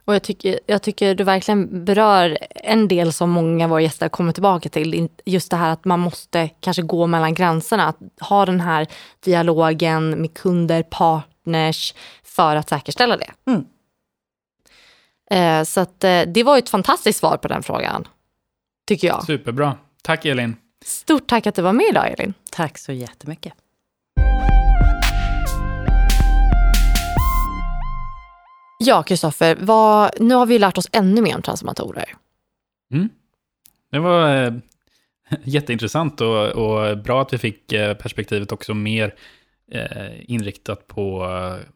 Och 0.05 0.14
jag 0.14 0.23
tycker, 0.23 0.61
jag 0.67 0.83
tycker 0.83 1.14
du 1.14 1.25
verkligen 1.25 1.85
berör 1.85 2.38
en 2.55 2.88
del 2.88 3.12
som 3.12 3.31
många 3.31 3.64
av 3.64 3.71
våra 3.71 3.81
gäster 3.81 4.09
kommer 4.09 4.33
tillbaka 4.33 4.69
till. 4.69 5.09
Just 5.25 5.51
det 5.51 5.57
här 5.57 5.71
att 5.71 5.85
man 5.85 6.01
måste 6.01 6.51
kanske 6.61 6.83
gå 6.83 7.07
mellan 7.07 7.35
gränserna. 7.35 7.87
Att 7.88 7.99
ha 8.21 8.47
den 8.47 8.61
här 8.61 8.87
dialogen 9.21 10.11
med 10.11 10.35
kunder, 10.35 10.83
partners 10.83 11.95
för 12.23 12.57
att 12.57 12.69
säkerställa 12.69 13.17
det. 13.17 13.31
Mm. 13.47 13.64
Eh, 15.31 15.64
så 15.64 15.81
att, 15.81 16.05
eh, 16.05 16.23
det 16.23 16.43
var 16.43 16.59
ett 16.59 16.69
fantastiskt 16.69 17.19
svar 17.19 17.37
på 17.37 17.49
den 17.49 17.62
frågan. 17.62 18.09
Tycker 18.87 19.09
jag. 19.09 19.25
Superbra. 19.25 19.77
Tack 20.03 20.25
Elin. 20.25 20.57
Stort 20.85 21.27
tack 21.27 21.47
att 21.47 21.55
du 21.55 21.62
var 21.62 21.73
med 21.73 21.87
idag 21.90 22.12
Elin. 22.12 22.35
Tack 22.51 22.79
så 22.79 22.93
jättemycket. 22.93 23.53
Ja, 28.87 29.03
Kristoffer, 29.03 29.57
nu 30.20 30.35
har 30.35 30.47
vi 30.47 30.59
lärt 30.59 30.79
oss 30.79 30.88
ännu 30.92 31.23
mer 31.23 31.37
om 31.37 31.42
transformatorer. 31.42 32.14
Mm. 32.92 33.09
Det 33.90 33.99
var 33.99 34.44
eh, 34.44 34.53
jätteintressant 35.44 36.20
och, 36.20 36.47
och, 36.49 36.99
bra 36.99 37.23
att 37.23 37.33
vi 37.33 37.38
fick 37.38 37.73
eh, 37.73 37.94
perspektivet 37.94 38.53
också 38.53 38.75
mer 38.75 39.14
eh, 39.73 40.31
inriktat 40.31 40.87
på 40.87 41.25
eh, 41.25 41.68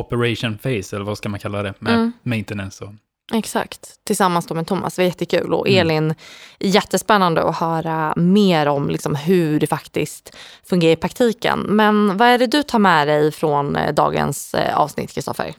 operation 0.00 0.58
phase, 0.58 0.96
eller 0.96 1.04
vad 1.04 1.18
ska 1.18 1.28
man 1.28 1.40
kalla 1.40 1.62
det, 1.62 1.74
med 1.78 1.94
mm. 1.94 2.12
maintenance. 2.22 2.84
Och... 2.84 2.92
Exakt, 3.32 4.04
tillsammans 4.04 4.50
med 4.50 4.66
Thomas. 4.66 4.96
Det 4.96 5.02
var 5.02 5.06
jättekul. 5.06 5.54
Och 5.54 5.68
mm. 5.68 5.80
Elin, 5.80 6.04
mm. 6.04 6.16
jättespännande 6.58 7.42
att 7.42 7.56
höra 7.56 8.14
mer 8.16 8.66
om 8.66 8.88
liksom 8.88 9.14
hur 9.14 9.60
det 9.60 9.66
faktiskt 9.66 10.36
fungerar 10.64 10.92
i 10.92 10.96
praktiken. 10.96 11.60
Men 11.60 12.16
vad 12.16 12.28
är 12.28 12.38
det 12.38 12.46
du 12.46 12.62
tar 12.62 12.78
med 12.78 13.08
dig 13.08 13.32
från 13.32 13.76
eh, 13.76 13.94
dagens 13.94 14.54
avsnitt, 14.74 15.12
Kristoffer? 15.12 15.54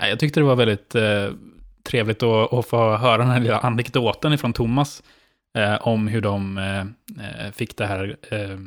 Jag 0.00 0.18
tyckte 0.18 0.40
det 0.40 0.44
var 0.44 0.56
väldigt 0.56 0.94
eh, 0.94 1.30
trevligt 1.86 2.22
att, 2.22 2.52
att, 2.52 2.66
få 2.66 2.96
höra 2.96 3.18
den 3.18 3.30
här 3.30 3.40
lilla 3.40 3.58
anekdoten 3.58 4.32
ifrån 4.32 4.52
Thomas 4.52 5.02
eh, 5.58 5.88
om 5.88 6.08
hur 6.08 6.20
de 6.20 6.58
eh, 6.58 6.80
eh 6.80 7.52
fick 7.52 7.76
det 7.76 7.86
här 7.86 8.16
eh, 8.30 8.58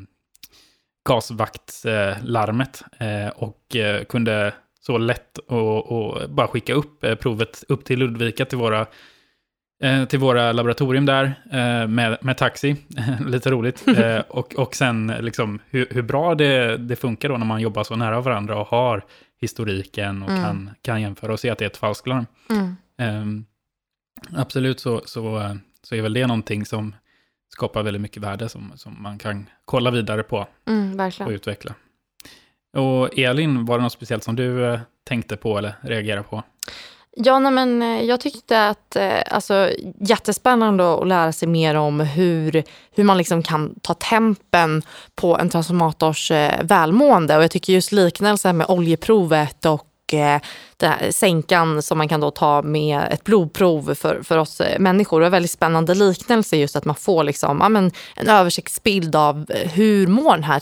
gasvaktslarmet 1.10 2.84
eh, 3.00 3.28
och 3.28 3.76
eh, 3.76 4.04
kunde 4.04 4.54
så 4.82 4.98
lätt 4.98 5.38
och, 5.38 5.92
och, 5.92 6.30
bara 6.30 6.48
skicka 6.48 6.74
upp 6.74 7.06
provet 7.20 7.64
upp 7.68 7.86
till 7.86 8.00
Ludvika 8.00 8.46
till 8.46 8.58
våra 8.58 8.86
till 10.10 10.20
våra 10.20 10.52
laboratorium 10.52 11.06
där 11.06 11.34
med, 11.88 12.18
med 12.22 12.38
taxi. 12.38 12.76
Lite 13.28 13.52
roligt. 13.52 13.86
och, 14.28 14.56
och 14.56 14.76
sen 14.76 15.14
liksom 15.20 15.60
hur, 15.70 15.88
hur 15.92 16.02
bra 16.02 16.36
det, 16.36 16.78
det 16.78 16.96
funkar 16.96 17.30
då 17.30 17.38
när 17.38 17.46
man 17.46 17.62
jobbar 17.62 17.84
så 17.84 17.96
nära 17.96 18.22
varandra 18.22 18.56
och 18.56 18.68
har 18.68 19.04
historiken 19.42 20.24
och 20.24 20.30
mm. 20.30 20.44
kan, 20.44 20.70
kan 20.82 21.02
jämföra 21.02 21.34
och 21.34 21.40
se 21.40 21.50
att 21.50 21.58
det 21.58 21.66
är 21.66 21.70
ett 21.70 21.78
falsklarm. 21.78 22.26
Mm. 22.50 22.76
Um, 23.22 23.46
absolut 24.36 24.80
så, 24.80 25.02
så, 25.06 25.58
så 25.84 25.96
är 25.96 26.02
väl 26.02 26.14
det 26.14 26.28
någonting 26.28 26.66
som 26.66 26.96
skapar 27.50 27.84
väldigt 27.84 28.02
mycket 28.02 28.24
värde 28.24 28.50
som, 28.50 28.72
som 28.76 29.02
man 29.04 29.18
kan 29.18 29.50
kolla 29.66 29.92
vidare 29.92 30.24
på 30.24 30.48
mm, 30.66 31.12
och 31.20 31.30
utveckla. 31.30 31.76
Och 32.74 33.20
Elin, 33.20 33.66
var 33.66 33.78
det 33.78 33.84
något 33.84 33.94
speciellt 33.94 34.24
som 34.24 34.36
du 34.36 34.66
eh, 34.66 34.80
tänkte 35.04 35.38
på 35.38 35.58
eller 35.58 35.74
reagerade 35.82 36.24
på? 36.24 36.44
Ja, 37.16 37.40
nej, 37.40 37.52
men 37.52 37.82
eh, 37.82 38.04
jag 38.04 38.20
tyckte 38.20 38.68
att 38.68 38.96
eh, 38.96 39.22
alltså, 39.30 39.72
jättespännande 40.00 40.94
att 40.94 41.08
lära 41.08 41.32
sig 41.32 41.48
mer 41.48 41.76
om 41.76 42.00
hur, 42.00 42.64
hur 42.96 43.04
man 43.04 43.18
liksom 43.18 43.44
kan 43.44 43.76
ta 43.82 43.94
tempen 43.94 44.82
på 45.16 45.38
en 45.38 45.50
transformators 45.50 46.32
eh, 46.32 46.64
välmående. 46.64 47.38
Och 47.38 47.44
jag 47.44 47.52
tycker 47.52 47.74
just 47.74 47.92
liknelsen 47.92 48.58
med 48.58 48.70
oljeprovet 48.70 49.66
och 49.66 49.89
eh, 50.14 50.42
sänkan 51.12 51.82
som 51.82 51.98
man 51.98 52.08
kan 52.08 52.20
då 52.20 52.32
ta 52.32 52.62
med 52.62 53.08
ett 53.12 53.24
blodprov 53.24 53.96
för, 53.96 54.24
för 54.24 54.38
oss 54.38 54.62
eh, 54.62 54.80
människor. 54.80 55.20
Det 55.20 55.24
är 55.24 55.26
en 55.26 55.32
väldigt 55.32 55.52
spännande 55.52 55.96
liknelse 55.96 56.58
just 56.58 56.76
att 56.76 56.86
man 56.86 56.96
får 56.96 57.24
liksom, 57.24 57.60
ja, 57.62 57.70
men, 57.70 57.92
en 58.16 58.30
översiktsbild 58.30 59.16
av 59.16 59.46
eh, 59.50 59.72
hur 59.72 60.08
mår 60.08 60.32
den 60.32 60.44
här 60.44 60.62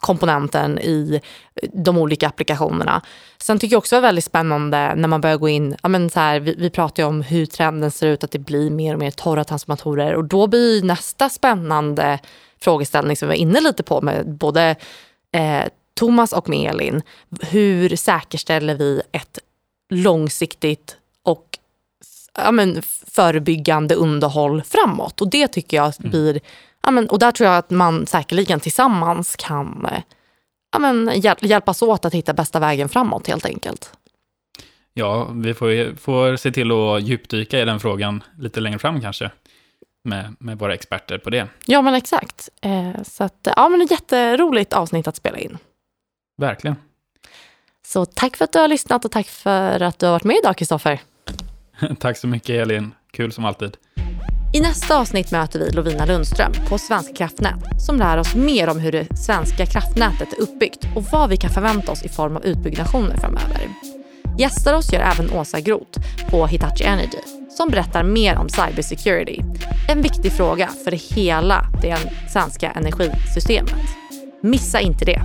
komponenten 0.00 0.78
i 0.78 1.20
eh, 1.62 1.68
de 1.72 1.98
olika 1.98 2.28
applikationerna. 2.28 3.02
Sen 3.38 3.58
tycker 3.58 3.74
jag 3.74 3.78
också 3.78 3.94
det 3.94 4.00
är 4.00 4.02
väldigt 4.02 4.24
spännande 4.24 4.94
när 4.94 5.08
man 5.08 5.20
börjar 5.20 5.36
gå 5.36 5.48
in, 5.48 5.76
ja, 5.82 5.88
men 5.88 6.10
så 6.10 6.20
här, 6.20 6.40
vi, 6.40 6.54
vi 6.58 6.70
pratar 6.70 7.02
ju 7.02 7.08
om 7.08 7.22
hur 7.22 7.46
trenden 7.46 7.90
ser 7.90 8.06
ut, 8.06 8.24
att 8.24 8.30
det 8.30 8.38
blir 8.38 8.70
mer 8.70 8.92
och 8.92 9.00
mer 9.00 9.10
torra 9.10 9.44
transformatorer 9.44 10.14
och 10.14 10.24
då 10.24 10.46
blir 10.46 10.82
nästa 10.82 11.28
spännande 11.28 12.18
frågeställning 12.60 13.16
som 13.16 13.28
vi 13.28 13.34
var 13.34 13.40
inne 13.40 13.60
lite 13.60 13.82
på 13.82 14.00
med 14.00 14.34
både 14.34 14.76
eh, 15.32 15.64
Thomas 15.96 16.32
och 16.32 16.48
med 16.48 16.70
Elin, 16.70 17.02
hur 17.40 17.96
säkerställer 17.96 18.74
vi 18.74 19.02
ett 19.12 19.38
långsiktigt 19.90 20.96
och 21.22 21.58
ja, 22.34 22.52
men, 22.52 22.82
förebyggande 23.06 23.94
underhåll 23.94 24.62
framåt. 24.62 25.20
Och 25.20 25.30
det 25.30 25.48
tycker 25.48 25.76
jag 25.76 25.92
mm. 25.98 26.10
blir, 26.10 26.40
ja, 26.82 26.90
men, 26.90 27.08
och 27.08 27.18
där 27.18 27.32
tror 27.32 27.48
jag 27.48 27.58
att 27.58 27.70
man 27.70 28.06
säkerligen 28.06 28.60
tillsammans 28.60 29.36
kan 29.36 29.86
ja, 30.72 30.78
men, 30.78 31.20
hjäl 31.20 31.36
hjälpas 31.40 31.82
åt 31.82 32.04
att 32.04 32.14
hitta 32.14 32.32
bästa 32.32 32.58
vägen 32.58 32.88
framåt 32.88 33.26
helt 33.26 33.46
enkelt. 33.46 33.92
Ja, 34.94 35.24
vi 35.24 35.54
får, 35.54 35.96
får 35.96 36.36
se 36.36 36.52
till 36.52 36.72
att 36.72 37.02
djupdyka 37.02 37.60
i 37.60 37.64
den 37.64 37.80
frågan 37.80 38.22
lite 38.38 38.60
längre 38.60 38.78
fram 38.78 39.00
kanske. 39.00 39.30
Med, 40.04 40.36
med 40.38 40.58
våra 40.58 40.74
experter 40.74 41.18
på 41.18 41.30
det. 41.30 41.48
Ja, 41.66 41.82
men 41.82 41.94
exakt. 41.94 42.48
Eh, 42.60 43.02
så 43.02 43.24
att, 43.24 43.48
ja, 43.56 43.68
men 43.68 43.82
ett 43.82 43.90
jätteroligt 43.90 44.72
avsnitt 44.72 45.06
att 45.06 45.16
spela 45.16 45.38
in. 45.38 45.58
Verkligen. 46.36 46.76
Så 47.86 48.04
tack 48.04 48.36
för 48.36 48.44
att 48.44 48.52
du 48.52 48.58
har 48.58 48.68
lyssnat 48.68 49.04
och 49.04 49.10
tack 49.10 49.26
för 49.26 49.82
att 49.82 49.98
du 49.98 50.06
har 50.06 50.12
varit 50.12 50.24
med 50.24 50.36
idag, 50.36 50.56
Kristoffer. 50.56 51.00
tack 51.98 52.16
så 52.16 52.26
mycket, 52.26 52.50
Elin. 52.50 52.94
Kul 53.12 53.32
som 53.32 53.44
alltid. 53.44 53.76
I 54.54 54.60
nästa 54.60 54.98
avsnitt 54.98 55.32
möter 55.32 55.58
vi 55.58 55.70
Lovina 55.70 56.04
Lundström 56.04 56.52
på 56.68 56.78
Svenska 56.78 57.14
kraftnät 57.14 57.82
som 57.86 57.96
lär 57.96 58.18
oss 58.18 58.34
mer 58.34 58.68
om 58.68 58.78
hur 58.78 58.92
det 58.92 59.16
svenska 59.16 59.66
kraftnätet 59.66 60.32
är 60.32 60.40
uppbyggt 60.40 60.86
och 60.96 61.02
vad 61.02 61.30
vi 61.30 61.36
kan 61.36 61.50
förvänta 61.50 61.92
oss 61.92 62.02
i 62.02 62.08
form 62.08 62.36
av 62.36 62.44
utbyggnationer 62.44 63.16
framöver. 63.16 63.68
Gästar 64.38 64.74
oss 64.74 64.92
gör 64.92 65.00
även 65.00 65.30
Åsa 65.32 65.60
Groth 65.60 66.00
på 66.30 66.46
Hitachi 66.46 66.84
Energy 66.84 67.18
som 67.56 67.70
berättar 67.70 68.04
mer 68.04 68.36
om 68.38 68.48
cybersecurity. 68.48 69.40
En 69.88 70.02
viktig 70.02 70.32
fråga 70.32 70.70
för 70.84 71.14
hela 71.14 71.66
det 71.82 71.98
svenska 72.28 72.70
energisystemet. 72.70 73.74
Missa 74.42 74.80
inte 74.80 75.04
det! 75.04 75.22